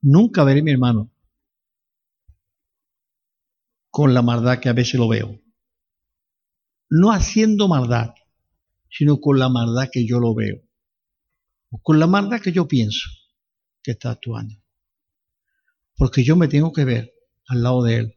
nunca 0.00 0.44
veré 0.44 0.60
a 0.60 0.64
mi 0.64 0.70
hermano 0.70 1.10
con 3.90 4.14
la 4.14 4.22
maldad 4.22 4.60
que 4.60 4.70
a 4.70 4.72
veces 4.72 4.94
lo 4.94 5.08
veo. 5.08 5.38
No 6.88 7.12
haciendo 7.12 7.68
maldad, 7.68 8.14
sino 8.88 9.20
con 9.20 9.38
la 9.38 9.50
maldad 9.50 9.90
que 9.92 10.06
yo 10.06 10.20
lo 10.20 10.34
veo 10.34 10.67
con 11.82 11.98
la 11.98 12.06
maldad 12.06 12.40
que 12.40 12.52
yo 12.52 12.66
pienso 12.66 13.08
que 13.82 13.92
está 13.92 14.10
actuando. 14.10 14.54
Porque 15.96 16.24
yo 16.24 16.36
me 16.36 16.48
tengo 16.48 16.72
que 16.72 16.84
ver 16.84 17.12
al 17.48 17.62
lado 17.62 17.82
de 17.82 17.96
él. 17.96 18.14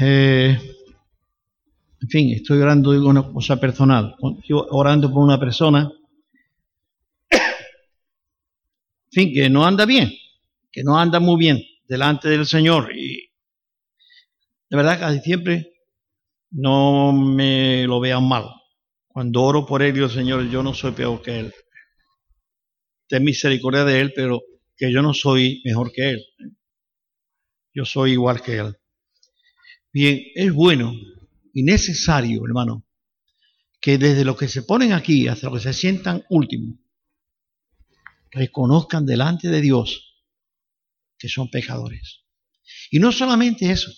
Eh, 0.00 0.58
en 2.00 2.08
fin, 2.08 2.30
estoy 2.32 2.60
orando 2.60 2.92
de 2.92 3.00
una 3.00 3.22
cosa 3.32 3.58
personal. 3.58 4.16
Yo 4.46 4.66
orando 4.70 5.10
por 5.10 5.22
una 5.22 5.38
persona, 5.38 5.90
en 7.30 7.40
fin, 9.10 9.32
que 9.32 9.48
no 9.48 9.64
anda 9.64 9.86
bien, 9.86 10.12
que 10.70 10.82
no 10.82 10.98
anda 10.98 11.20
muy 11.20 11.38
bien 11.38 11.62
delante 11.88 12.28
del 12.28 12.46
Señor. 12.46 12.94
Y 12.94 13.30
de 14.68 14.76
verdad, 14.76 14.98
casi 14.98 15.20
siempre 15.20 15.72
no 16.50 17.12
me 17.12 17.86
lo 17.86 18.00
vean 18.00 18.28
mal. 18.28 18.50
Cuando 19.14 19.42
oro 19.42 19.64
por 19.64 19.80
él, 19.80 19.94
digo, 19.94 20.08
Señor, 20.08 20.50
yo 20.50 20.60
no 20.64 20.74
soy 20.74 20.90
peor 20.90 21.22
que 21.22 21.38
él. 21.38 21.54
Ten 23.06 23.22
misericordia 23.22 23.84
de 23.84 24.00
él, 24.00 24.12
pero 24.12 24.42
que 24.76 24.92
yo 24.92 25.02
no 25.02 25.14
soy 25.14 25.62
mejor 25.64 25.92
que 25.92 26.10
él. 26.10 26.26
Yo 27.72 27.84
soy 27.84 28.10
igual 28.10 28.42
que 28.42 28.56
él. 28.56 28.76
Bien, 29.92 30.20
es 30.34 30.52
bueno 30.52 30.92
y 31.52 31.62
necesario, 31.62 32.44
hermano, 32.44 32.88
que 33.80 33.98
desde 33.98 34.24
lo 34.24 34.36
que 34.36 34.48
se 34.48 34.64
ponen 34.64 34.92
aquí 34.92 35.28
hasta 35.28 35.46
lo 35.46 35.54
que 35.54 35.62
se 35.62 35.72
sientan 35.72 36.24
últimos, 36.28 36.80
reconozcan 38.32 39.06
delante 39.06 39.48
de 39.48 39.60
Dios 39.60 40.24
que 41.16 41.28
son 41.28 41.48
pecadores. 41.52 42.24
Y 42.90 42.98
no 42.98 43.12
solamente 43.12 43.70
eso, 43.70 43.92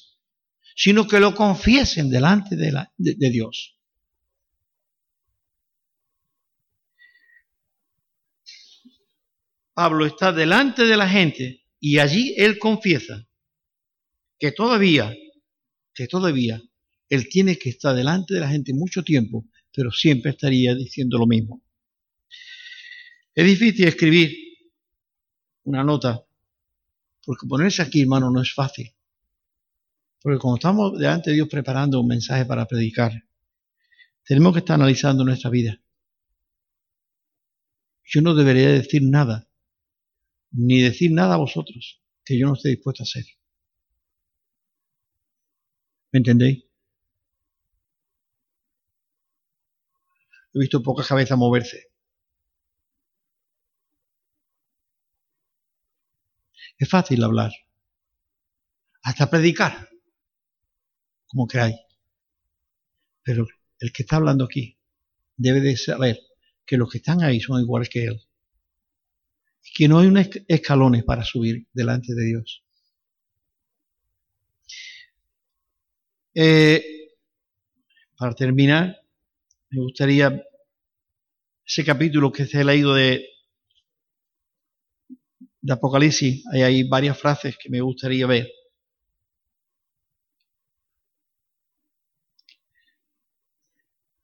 sino 0.75 1.07
que 1.09 1.21
lo 1.21 1.35
confiesen 1.35 2.11
delante 2.11 2.55
de, 2.55 2.71
la, 2.71 2.93
de 2.99 3.31
Dios. 3.31 3.76
Pablo 9.77 10.07
está 10.07 10.33
delante 10.33 10.87
de 10.87 10.97
la 10.97 11.07
gente 11.07 11.67
y 11.79 11.99
allí 11.99 12.35
él 12.39 12.59
confiesa 12.59 13.29
que 14.39 14.51
todavía, 14.53 15.15
que 15.93 16.07
todavía 16.07 16.63
él 17.11 17.29
tiene 17.29 17.59
que 17.59 17.69
estar 17.69 17.95
delante 17.95 18.33
de 18.33 18.41
la 18.41 18.49
gente 18.49 18.73
mucho 18.73 19.05
tiempo, 19.05 19.45
pero 19.75 19.91
siempre 19.91 20.31
estaría 20.31 20.75
diciendo 20.75 21.19
lo 21.19 21.27
mismo. 21.27 21.63
Es 23.35 23.45
difícil 23.45 23.87
escribir 23.87 24.35
una 25.65 25.85
nota, 25.85 26.25
porque 27.23 27.47
ponerse 27.47 27.83
aquí, 27.83 28.01
hermano, 28.01 28.31
no 28.31 28.41
es 28.41 28.55
fácil. 28.55 28.97
Porque 30.23 30.39
cuando 30.39 30.57
estamos 30.57 30.99
delante 30.99 31.29
de 31.29 31.37
Dios 31.37 31.49
preparando 31.51 32.01
un 32.01 32.09
mensaje 32.09 32.47
para 32.47 32.65
predicar, 32.65 33.13
tenemos 34.25 34.55
que 34.55 34.61
estar 34.61 34.77
analizando 34.77 35.23
nuestra 35.23 35.51
vida. 35.51 35.79
Yo 38.05 38.23
no 38.23 38.35
debería 38.35 38.71
decir 38.71 39.03
nada 39.03 39.47
ni 40.57 40.81
decir 40.83 41.13
nada 41.13 41.35
a 41.35 41.39
vosotros 41.39 42.03
que 42.25 42.39
yo 42.39 42.47
no 42.47 42.55
esté 42.55 42.71
dispuesto 42.71 43.03
a 43.03 43.05
hacer. 43.05 43.25
¿Me 46.13 46.19
entendéis? 46.19 46.65
He 50.55 50.59
visto 50.59 50.83
pocas 50.83 51.07
cabezas 51.07 51.37
moverse. 51.39 51.89
Es 56.79 56.89
fácil 56.89 57.23
hablar, 57.23 57.53
hasta 59.03 59.31
predicar, 59.31 59.89
como 61.27 61.47
que 61.47 61.59
hay. 61.59 61.75
Pero 63.23 63.47
el 63.81 63.93
que 63.93 64.03
está 64.03 64.17
hablando 64.17 64.45
aquí 64.45 64.79
debe 65.37 65.61
de 65.61 65.77
saber 65.77 66.19
que 66.67 66.77
los 66.77 66.91
que 66.91 66.99
están 66.99 67.23
ahí 67.23 67.41
son 67.41 67.61
iguales 67.61 67.89
que 67.89 68.05
él 68.05 68.26
que 69.75 69.89
no 69.89 69.99
hay 69.99 70.09
unos 70.09 70.29
escalones 70.49 71.05
para 71.05 71.25
subir 71.25 71.67
delante 71.73 72.15
de 72.15 72.25
Dios. 72.25 72.63
Eh, 76.35 76.85
para 78.17 78.35
terminar, 78.35 78.97
me 79.71 79.81
gustaría 79.83 80.43
ese 81.65 81.85
capítulo 81.85 82.31
que 82.33 82.47
se 82.47 82.59
ha 82.59 82.65
leído 82.65 82.95
de, 82.95 83.27
Apocalipsis, 85.69 86.45
hay, 86.53 86.63
hay 86.63 86.89
varias 86.89 87.19
frases 87.19 87.57
que 87.61 87.69
me 87.71 87.81
gustaría 87.81 88.27
ver. 88.27 88.49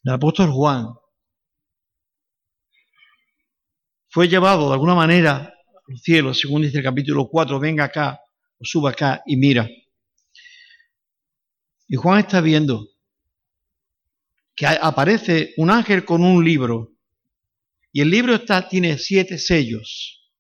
El 0.05 0.13
apóstol 0.13 0.51
Juan 0.51 0.87
fue 4.13 4.29
llevado 4.29 4.69
de 4.69 4.75
alguna 4.75 4.95
manera 4.95 5.55
al 5.89 5.99
cielo, 5.99 6.35
según 6.35 6.61
dice 6.61 6.77
el 6.77 6.85
capítulo 6.85 7.29
4, 7.29 7.59
venga 7.59 7.85
acá 7.85 8.21
o 8.59 8.65
suba 8.65 8.91
acá 8.91 9.23
y 9.25 9.39
mira. 9.39 9.67
Y 11.89 11.97
Juan 11.97 12.21
está 12.21 12.43
viendo 12.43 12.87
que 14.55 14.67
aparece 14.67 15.55
un 15.57 15.71
ángel 15.71 16.05
con 16.05 16.23
un 16.23 16.45
libro 16.45 16.93
y 17.91 18.03
el 18.03 18.11
libro 18.11 18.35
está, 18.35 18.69
tiene 18.69 18.99
siete 18.99 19.39
sellos. 19.39 20.31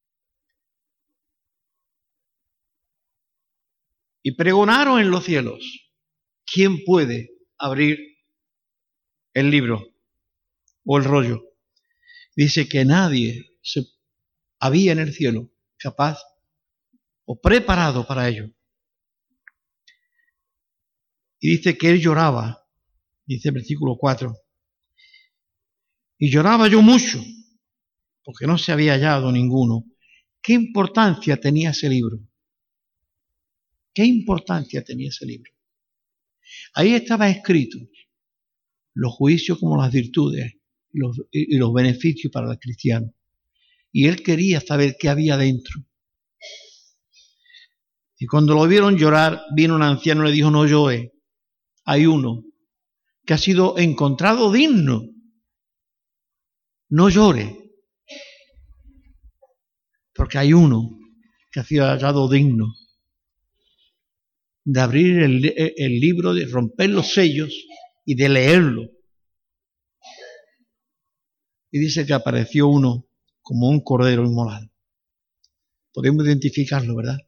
Y 4.22 4.32
pregonaron 4.32 5.00
en 5.00 5.10
los 5.10 5.24
cielos, 5.24 5.90
¿quién 6.44 6.84
puede 6.84 7.30
abrir 7.56 7.98
el 9.32 9.50
libro 9.50 9.82
o 10.84 10.98
el 10.98 11.04
rollo? 11.04 11.42
Dice 12.36 12.68
que 12.68 12.84
nadie 12.84 13.51
se, 13.62 13.86
había 14.58 14.92
en 14.92 14.98
el 14.98 15.12
cielo 15.12 15.50
capaz 15.78 16.18
o 17.24 17.40
preparado 17.40 18.06
para 18.06 18.28
ello. 18.28 18.50
Y 21.40 21.56
dice 21.56 21.76
que 21.76 21.90
él 21.90 22.00
lloraba, 22.00 22.66
dice 23.24 23.48
el 23.48 23.54
versículo 23.54 23.96
4. 23.96 24.34
Y 26.18 26.30
lloraba 26.30 26.68
yo 26.68 26.82
mucho, 26.82 27.20
porque 28.22 28.46
no 28.46 28.58
se 28.58 28.70
había 28.72 28.92
hallado 28.92 29.32
ninguno 29.32 29.86
¿Qué 30.42 30.54
importancia 30.54 31.36
tenía 31.36 31.70
ese 31.70 31.88
libro? 31.88 32.18
¿Qué 33.94 34.04
importancia 34.04 34.82
tenía 34.82 35.08
ese 35.08 35.24
libro? 35.24 35.52
Ahí 36.74 36.94
estaba 36.94 37.28
escrito 37.30 37.78
los 38.94 39.12
juicios 39.14 39.58
como 39.58 39.76
las 39.76 39.92
virtudes 39.92 40.52
y 40.92 40.98
los, 40.98 41.16
y 41.30 41.56
los 41.56 41.72
beneficios 41.72 42.32
para 42.32 42.50
el 42.50 42.58
cristiano. 42.58 43.14
Y 43.92 44.08
él 44.08 44.22
quería 44.22 44.60
saber 44.60 44.96
qué 44.98 45.08
había 45.08 45.36
dentro. 45.36 45.84
Y 48.18 48.26
cuando 48.26 48.54
lo 48.54 48.66
vieron 48.66 48.96
llorar, 48.96 49.42
vino 49.54 49.74
un 49.74 49.82
anciano 49.82 50.22
y 50.22 50.28
le 50.28 50.32
dijo, 50.32 50.50
no 50.50 50.66
llore, 50.66 51.12
hay 51.84 52.06
uno 52.06 52.44
que 53.26 53.34
ha 53.34 53.38
sido 53.38 53.76
encontrado 53.78 54.50
digno. 54.52 55.02
No 56.88 57.08
llore, 57.08 57.62
porque 60.14 60.38
hay 60.38 60.52
uno 60.52 60.98
que 61.50 61.60
ha 61.60 61.64
sido 61.64 61.86
hallado 61.86 62.28
digno 62.28 62.74
de 64.64 64.80
abrir 64.80 65.18
el, 65.18 66.00
libro, 66.00 66.34
de 66.34 66.46
romper 66.46 66.90
los 66.90 67.12
sellos 67.12 67.52
y 68.04 68.14
de 68.14 68.28
leerlo. 68.28 68.88
Y 71.70 71.78
dice 71.80 72.06
que 72.06 72.12
apareció 72.12 72.68
uno 72.68 73.08
como 73.42 73.68
un 73.68 73.82
cordero 73.82 74.24
inmolado. 74.24 74.70
Podemos 75.92 76.24
identificarlo, 76.24 76.96
¿verdad? 76.96 77.18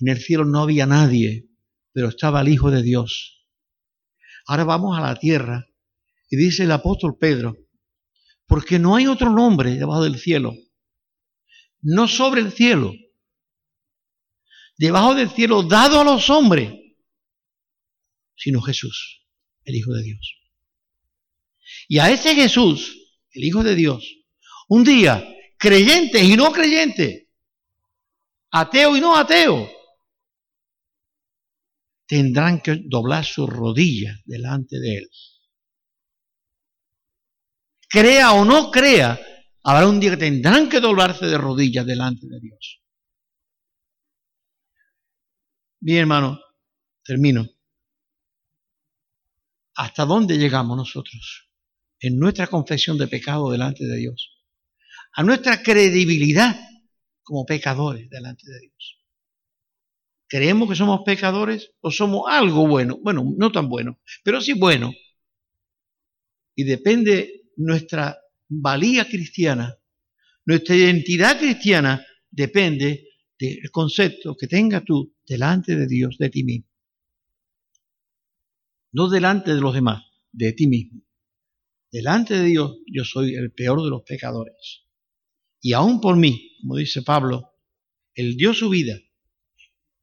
En 0.00 0.08
el 0.08 0.18
cielo 0.18 0.44
no 0.44 0.60
había 0.60 0.86
nadie, 0.86 1.48
pero 1.92 2.08
estaba 2.08 2.40
el 2.40 2.48
Hijo 2.48 2.70
de 2.70 2.82
Dios. 2.82 3.48
Ahora 4.46 4.64
vamos 4.64 4.98
a 4.98 5.00
la 5.00 5.14
tierra 5.14 5.66
y 6.28 6.36
dice 6.36 6.64
el 6.64 6.72
apóstol 6.72 7.16
Pedro, 7.18 7.56
porque 8.46 8.78
no 8.78 8.96
hay 8.96 9.06
otro 9.06 9.30
nombre 9.30 9.76
debajo 9.76 10.02
del 10.02 10.18
cielo, 10.18 10.54
no 11.80 12.08
sobre 12.08 12.40
el 12.42 12.52
cielo, 12.52 12.92
debajo 14.76 15.14
del 15.14 15.30
cielo 15.30 15.62
dado 15.62 16.00
a 16.00 16.04
los 16.04 16.28
hombres, 16.28 16.72
sino 18.36 18.60
Jesús, 18.60 19.24
el 19.64 19.76
Hijo 19.76 19.92
de 19.92 20.02
Dios. 20.02 20.40
Y 21.88 21.98
a 21.98 22.10
ese 22.10 22.34
Jesús, 22.34 23.03
el 23.34 23.44
Hijo 23.44 23.62
de 23.62 23.74
Dios, 23.74 24.04
un 24.68 24.84
día, 24.84 25.22
creyentes 25.58 26.22
y 26.22 26.36
no 26.36 26.52
creyentes, 26.52 27.28
ateo 28.50 28.96
y 28.96 29.00
no 29.00 29.16
ateo, 29.16 29.68
tendrán 32.06 32.60
que 32.60 32.82
doblar 32.86 33.24
sus 33.24 33.48
rodillas 33.48 34.20
delante 34.24 34.78
de 34.78 34.98
Él. 34.98 35.10
Crea 37.88 38.32
o 38.32 38.44
no 38.44 38.70
crea, 38.70 39.20
habrá 39.62 39.88
un 39.88 40.00
día 40.00 40.10
que 40.10 40.16
tendrán 40.16 40.68
que 40.68 40.80
doblarse 40.80 41.26
de 41.26 41.38
rodillas 41.38 41.86
delante 41.86 42.26
de 42.26 42.40
Dios. 42.40 42.82
Bien, 45.80 46.00
hermano, 46.00 46.40
termino. 47.02 47.46
¿Hasta 49.76 50.04
dónde 50.04 50.38
llegamos 50.38 50.76
nosotros? 50.76 51.50
En 52.00 52.18
nuestra 52.18 52.46
confesión 52.46 52.98
de 52.98 53.08
pecado 53.08 53.50
delante 53.50 53.84
de 53.84 53.96
Dios. 53.96 54.30
A 55.12 55.22
nuestra 55.22 55.62
credibilidad 55.62 56.56
como 57.22 57.46
pecadores 57.46 58.08
delante 58.10 58.50
de 58.50 58.60
Dios. 58.60 59.00
¿Creemos 60.28 60.68
que 60.68 60.76
somos 60.76 61.00
pecadores 61.04 61.72
o 61.80 61.90
somos 61.90 62.24
algo 62.28 62.66
bueno? 62.66 62.98
Bueno, 63.02 63.24
no 63.36 63.52
tan 63.52 63.68
bueno, 63.68 64.00
pero 64.22 64.40
sí 64.40 64.52
bueno. 64.52 64.92
Y 66.54 66.64
depende 66.64 67.44
nuestra 67.56 68.18
valía 68.48 69.06
cristiana, 69.08 69.78
nuestra 70.44 70.76
identidad 70.76 71.38
cristiana, 71.38 72.04
depende 72.30 73.08
del 73.38 73.70
concepto 73.70 74.36
que 74.36 74.46
tengas 74.46 74.84
tú 74.84 75.14
delante 75.26 75.76
de 75.76 75.86
Dios, 75.86 76.16
de 76.18 76.30
ti 76.30 76.44
mismo. 76.44 76.68
No 78.92 79.08
delante 79.08 79.54
de 79.54 79.60
los 79.60 79.74
demás, 79.74 80.04
de 80.32 80.52
ti 80.52 80.66
mismo. 80.66 81.02
Delante 81.94 82.34
de 82.34 82.42
Dios 82.42 82.78
yo 82.88 83.04
soy 83.04 83.36
el 83.36 83.52
peor 83.52 83.80
de 83.80 83.88
los 83.88 84.02
pecadores. 84.02 84.82
Y 85.60 85.74
aún 85.74 86.00
por 86.00 86.16
mí, 86.16 86.56
como 86.60 86.74
dice 86.74 87.02
Pablo, 87.02 87.52
Él 88.14 88.36
dio 88.36 88.52
su 88.52 88.68
vida 88.68 88.98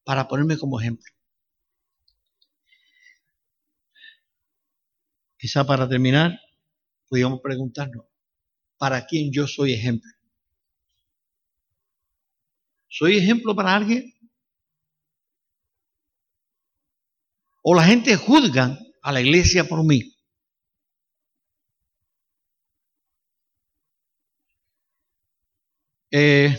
para 0.06 0.30
ponerme 0.30 0.58
como 0.58 0.80
ejemplo. 0.80 1.12
Quizá 5.38 5.66
para 5.66 5.90
terminar, 5.90 6.40
podríamos 7.10 7.42
preguntarnos, 7.42 8.06
¿para 8.78 9.06
quién 9.06 9.34
yo 9.34 9.46
soy 9.46 9.74
ejemplo? 9.74 10.10
¿Soy 12.88 13.18
ejemplo 13.18 13.54
para 13.54 13.76
alguien? 13.76 14.14
o 17.64 17.76
la 17.76 17.84
gente 17.84 18.16
juzga 18.16 18.80
a 19.04 19.12
la 19.12 19.22
iglesia 19.22 19.68
por 19.68 19.84
mí. 19.84 20.16
Eh, 26.12 26.58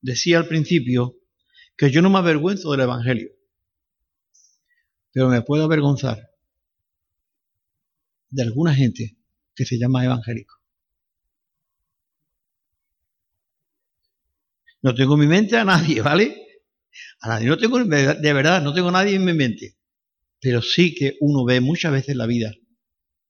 decía 0.00 0.38
al 0.38 0.46
principio 0.46 1.16
que 1.76 1.90
yo 1.90 2.00
no 2.02 2.10
me 2.10 2.18
avergüenzo 2.18 2.70
del 2.70 2.82
Evangelio, 2.82 3.30
pero 5.12 5.28
me 5.28 5.42
puedo 5.42 5.64
avergonzar 5.64 6.30
de 8.30 8.42
alguna 8.42 8.74
gente 8.74 9.16
que 9.54 9.64
se 9.64 9.78
llama 9.78 10.04
evangélico. 10.04 10.54
No 14.82 14.94
tengo 14.94 15.14
en 15.14 15.20
mi 15.20 15.26
mente 15.26 15.56
a 15.56 15.64
nadie, 15.64 16.00
¿vale? 16.00 16.36
A 17.20 17.28
nadie. 17.28 17.48
No 17.48 17.58
tengo, 17.58 17.82
de 17.82 18.32
verdad, 18.32 18.62
no 18.62 18.72
tengo 18.72 18.90
a 18.90 18.92
nadie 18.92 19.16
en 19.16 19.24
mi 19.24 19.32
mente. 19.32 19.76
Pero 20.40 20.62
sí 20.62 20.94
que 20.94 21.16
uno 21.20 21.44
ve 21.44 21.60
muchas 21.60 21.92
veces 21.92 22.14
la 22.14 22.26
vida 22.26 22.54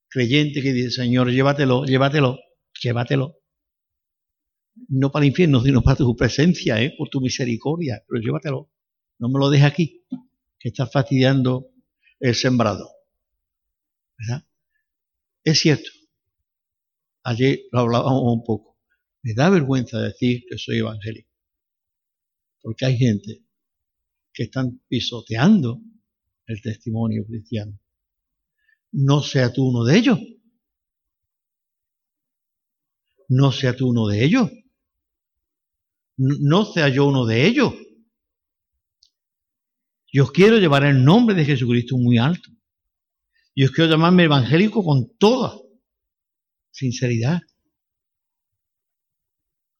creyente 0.08 0.60
que 0.62 0.72
dice, 0.72 0.90
Señor, 0.90 1.30
llévatelo, 1.30 1.84
llévatelo, 1.84 2.38
llévatelo. 2.82 3.36
No 4.88 5.10
para 5.10 5.24
el 5.24 5.30
infierno, 5.30 5.62
sino 5.62 5.82
para 5.82 5.96
tu 5.96 6.14
presencia, 6.14 6.80
¿eh? 6.80 6.94
por 6.96 7.08
tu 7.08 7.20
misericordia, 7.20 8.04
pero 8.06 8.20
llévatelo. 8.20 8.70
No 9.18 9.28
me 9.28 9.38
lo 9.38 9.50
dejes 9.50 9.66
aquí, 9.66 10.04
que 10.58 10.68
estás 10.68 10.90
fastidiando 10.92 11.70
el 12.20 12.34
sembrado. 12.34 12.88
¿Verdad? 14.18 14.46
Es 15.42 15.60
cierto. 15.60 15.90
Ayer 17.24 17.60
lo 17.72 17.80
hablábamos 17.80 18.22
un 18.24 18.44
poco. 18.44 18.78
Me 19.22 19.34
da 19.34 19.50
vergüenza 19.50 20.00
decir 20.00 20.44
que 20.48 20.58
soy 20.58 20.78
evangélico. 20.78 21.30
Porque 22.60 22.86
hay 22.86 22.96
gente 22.96 23.44
que 24.32 24.44
están 24.44 24.80
pisoteando 24.88 25.80
el 26.46 26.60
testimonio 26.60 27.24
cristiano. 27.26 27.80
No 28.92 29.22
sea 29.22 29.52
tú 29.52 29.68
uno 29.68 29.84
de 29.84 29.98
ellos. 29.98 30.18
No 33.28 33.50
sea 33.50 33.74
tú 33.74 33.88
uno 33.88 34.06
de 34.06 34.24
ellos. 34.24 34.50
No 36.16 36.64
sea 36.64 36.88
yo 36.88 37.06
uno 37.06 37.26
de 37.26 37.46
ellos. 37.46 37.74
Yo 40.12 40.26
quiero 40.28 40.58
llevar 40.58 40.84
el 40.84 41.04
nombre 41.04 41.34
de 41.34 41.44
Jesucristo 41.44 41.96
muy 41.96 42.18
alto. 42.18 42.50
Yo 43.54 43.70
quiero 43.70 43.90
llamarme 43.90 44.24
evangélico 44.24 44.84
con 44.84 45.16
toda 45.18 45.58
sinceridad. 46.70 47.40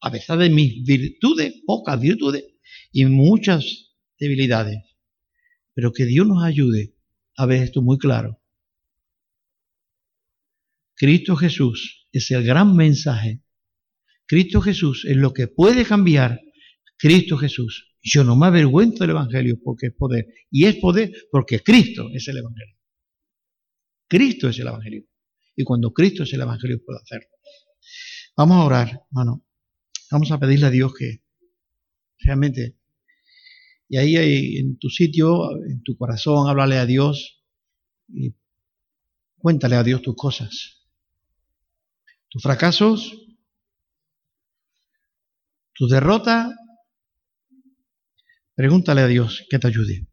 A 0.01 0.11
pesar 0.11 0.37
de 0.37 0.49
mis 0.49 0.83
virtudes, 0.83 1.61
pocas 1.65 1.99
virtudes 1.99 2.45
y 2.91 3.05
muchas 3.05 3.95
debilidades. 4.19 4.77
Pero 5.73 5.91
que 5.91 6.05
Dios 6.05 6.27
nos 6.27 6.43
ayude 6.43 6.95
a 7.35 7.45
ver 7.45 7.63
esto 7.63 7.81
muy 7.81 7.97
claro. 7.97 8.41
Cristo 10.95 11.35
Jesús 11.35 12.07
es 12.11 12.31
el 12.31 12.43
gran 12.43 12.75
mensaje. 12.75 13.43
Cristo 14.27 14.61
Jesús 14.61 15.05
es 15.05 15.17
lo 15.17 15.33
que 15.33 15.47
puede 15.47 15.85
cambiar. 15.85 16.39
Cristo 16.97 17.37
Jesús. 17.37 17.95
Yo 18.01 18.23
no 18.23 18.35
me 18.35 18.47
avergüenzo 18.47 19.03
del 19.03 19.11
Evangelio 19.11 19.57
porque 19.63 19.87
es 19.87 19.93
poder. 19.93 20.25
Y 20.51 20.65
es 20.65 20.75
poder 20.75 21.11
porque 21.31 21.61
Cristo 21.61 22.09
es 22.13 22.27
el 22.27 22.37
Evangelio. 22.37 22.75
Cristo 24.07 24.49
es 24.49 24.59
el 24.59 24.67
Evangelio. 24.67 25.03
Y 25.55 25.63
cuando 25.63 25.91
Cristo 25.91 26.23
es 26.23 26.33
el 26.33 26.41
Evangelio 26.41 26.79
puede 26.85 26.99
hacerlo. 27.01 27.29
Vamos 28.35 28.57
a 28.57 28.65
orar, 28.65 29.01
hermano. 29.09 29.45
Vamos 30.11 30.31
a 30.31 30.39
pedirle 30.39 30.67
a 30.67 30.71
Dios 30.71 30.93
que 30.93 31.23
realmente 32.19 32.77
y 33.89 33.97
ahí 33.97 34.57
en 34.57 34.77
tu 34.77 34.89
sitio, 34.89 35.55
en 35.65 35.81
tu 35.81 35.97
corazón, 35.97 36.49
háblale 36.49 36.77
a 36.77 36.85
Dios 36.85 37.41
y 38.09 38.35
cuéntale 39.37 39.75
a 39.75 39.83
Dios 39.83 40.01
tus 40.01 40.15
cosas. 40.15 40.85
Tus 42.27 42.43
fracasos, 42.43 43.26
tus 45.77 45.91
derrotas. 45.91 46.53
Pregúntale 48.55 49.01
a 49.01 49.07
Dios 49.07 49.45
que 49.49 49.59
te 49.59 49.67
ayude. 49.67 50.07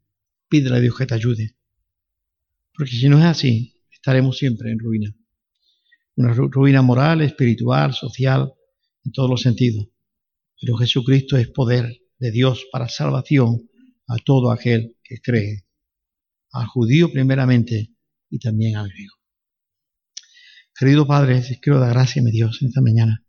Pídele 0.49 0.77
a 0.77 0.81
Dios 0.81 0.97
que 0.97 1.07
te 1.07 1.15
ayude. 1.15 1.57
Porque 2.75 2.93
si 2.93 3.09
no 3.09 3.19
es 3.19 3.25
así, 3.25 3.81
estaremos 3.91 4.37
siempre 4.37 4.71
en 4.71 4.79
ruina. 4.79 5.15
Una 6.17 6.33
ruina 6.35 6.83
moral, 6.83 7.23
espiritual, 7.23 7.95
social 7.95 8.53
en 9.05 9.12
todos 9.12 9.31
los 9.31 9.41
sentidos. 9.41 9.89
Pero 10.61 10.77
Jesucristo 10.77 11.37
es 11.37 11.49
poder 11.49 12.01
de 12.19 12.31
Dios 12.31 12.67
para 12.71 12.89
salvación 12.89 13.69
a 14.07 14.17
todo 14.19 14.51
aquel 14.51 14.97
que 15.03 15.17
cree, 15.21 15.67
al 16.53 16.67
judío 16.67 17.11
primeramente 17.11 17.95
y 18.29 18.39
también 18.39 18.77
al 18.77 18.89
griego. 18.89 19.15
Querido 20.79 21.07
Padre, 21.07 21.43
quiero 21.61 21.81
dar 21.81 21.91
gracias, 21.91 22.25
mi 22.25 22.31
Dios, 22.31 22.59
en 22.61 22.69
esta 22.69 22.81
mañana. 22.81 23.25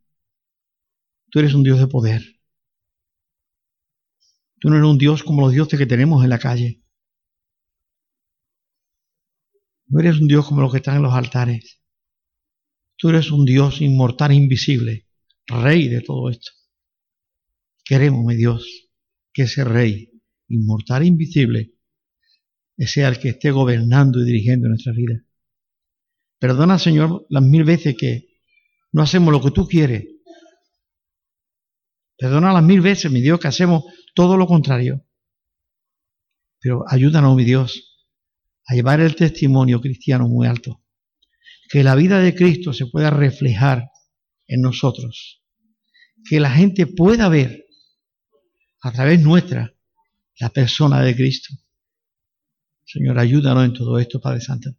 Tú 1.36 1.40
eres 1.40 1.54
un 1.54 1.64
Dios 1.64 1.80
de 1.80 1.88
poder. 1.88 2.22
Tú 4.58 4.70
no 4.70 4.78
eres 4.78 4.90
un 4.90 4.98
Dios 4.98 5.22
como 5.22 5.42
los 5.42 5.52
dioses 5.52 5.78
que 5.78 5.86
tenemos 5.86 6.24
en 6.24 6.30
la 6.30 6.40
calle. 6.40 6.82
No 9.88 10.00
eres 10.00 10.22
un 10.22 10.30
Dios 10.30 10.48
como 10.48 10.62
los 10.62 10.72
que 10.72 10.78
están 10.78 10.96
en 10.96 11.02
los 11.02 11.14
altares. 11.14 11.82
Tú 12.96 13.10
eres 13.10 13.32
un 13.32 13.44
Dios 13.44 13.82
inmortal 13.82 14.32
invisible, 14.32 15.10
Rey 15.46 15.90
de 15.90 16.00
todo 16.00 16.30
esto. 16.30 16.54
Queremos, 17.84 18.24
mi 18.24 18.38
Dios, 18.38 18.90
que 19.34 19.42
ese 19.42 19.66
Rey 19.66 20.10
inmortal 20.48 21.02
e 21.04 21.08
invisible 21.08 21.74
sea 22.78 23.10
el 23.10 23.20
que 23.20 23.28
esté 23.28 23.52
gobernando 23.52 24.22
y 24.22 24.26
dirigiendo 24.26 24.70
nuestra 24.70 24.94
vida. 24.94 25.22
Perdona, 26.40 26.80
Señor, 26.80 27.26
las 27.28 27.44
mil 27.44 27.66
veces 27.66 27.98
que 28.00 28.26
no 28.94 29.02
hacemos 29.02 29.34
lo 29.34 29.42
que 29.42 29.52
tú 29.52 29.68
quieres. 29.68 30.15
Perdona 32.18 32.54
las 32.54 32.64
mil 32.64 32.82
veces, 32.82 33.12
mi 33.12 33.22
Dios, 33.22 33.40
que 33.40 33.48
hacemos 33.48 33.84
todo 34.14 34.38
lo 34.38 34.48
contrario. 34.48 35.06
Pero 36.60 36.84
ayúdanos, 36.88 37.36
mi 37.36 37.44
Dios, 37.44 38.08
a 38.68 38.74
llevar 38.74 39.00
el 39.00 39.16
testimonio 39.16 39.82
cristiano 39.82 40.28
muy 40.28 40.48
alto. 40.48 40.82
Que 41.70 41.84
la 41.84 41.96
vida 41.96 42.20
de 42.20 42.36
Cristo 42.36 42.74
se 42.74 42.88
pueda 42.88 43.10
reflejar 43.10 43.90
en 44.48 44.62
nosotros. 44.62 45.44
Que 46.28 46.40
la 46.40 46.52
gente 46.52 46.88
pueda 46.88 47.30
ver 47.30 47.66
a 48.82 48.92
través 48.92 49.22
nuestra 49.22 49.74
la 50.40 50.50
persona 50.50 51.02
de 51.02 51.16
Cristo. 51.16 51.54
Señor, 52.86 53.20
ayúdanos 53.20 53.66
en 53.66 53.74
todo 53.74 54.00
esto, 54.00 54.20
Padre 54.20 54.42
Santo. 54.42 54.70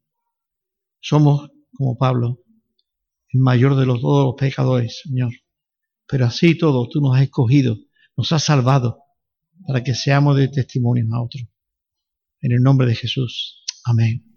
Somos, 1.00 1.50
como 1.72 1.96
Pablo, 1.98 2.40
el 3.30 3.40
mayor 3.40 3.76
de 3.76 3.86
los, 3.86 4.00
todos 4.00 4.26
los 4.26 4.34
pecadores, 4.36 5.00
Señor. 5.02 5.32
Pero 6.08 6.26
así 6.26 6.56
todo, 6.56 6.88
tú 6.88 7.00
nos 7.00 7.16
has 7.16 7.22
escogido, 7.22 7.76
nos 8.16 8.32
has 8.32 8.44
salvado 8.44 8.98
para 9.66 9.82
que 9.82 9.94
seamos 9.94 10.36
de 10.36 10.48
testimonio 10.48 11.06
a 11.12 11.22
otros. 11.22 11.44
En 12.40 12.52
el 12.52 12.62
nombre 12.62 12.86
de 12.86 12.94
Jesús. 12.94 13.64
Amén. 13.84 14.35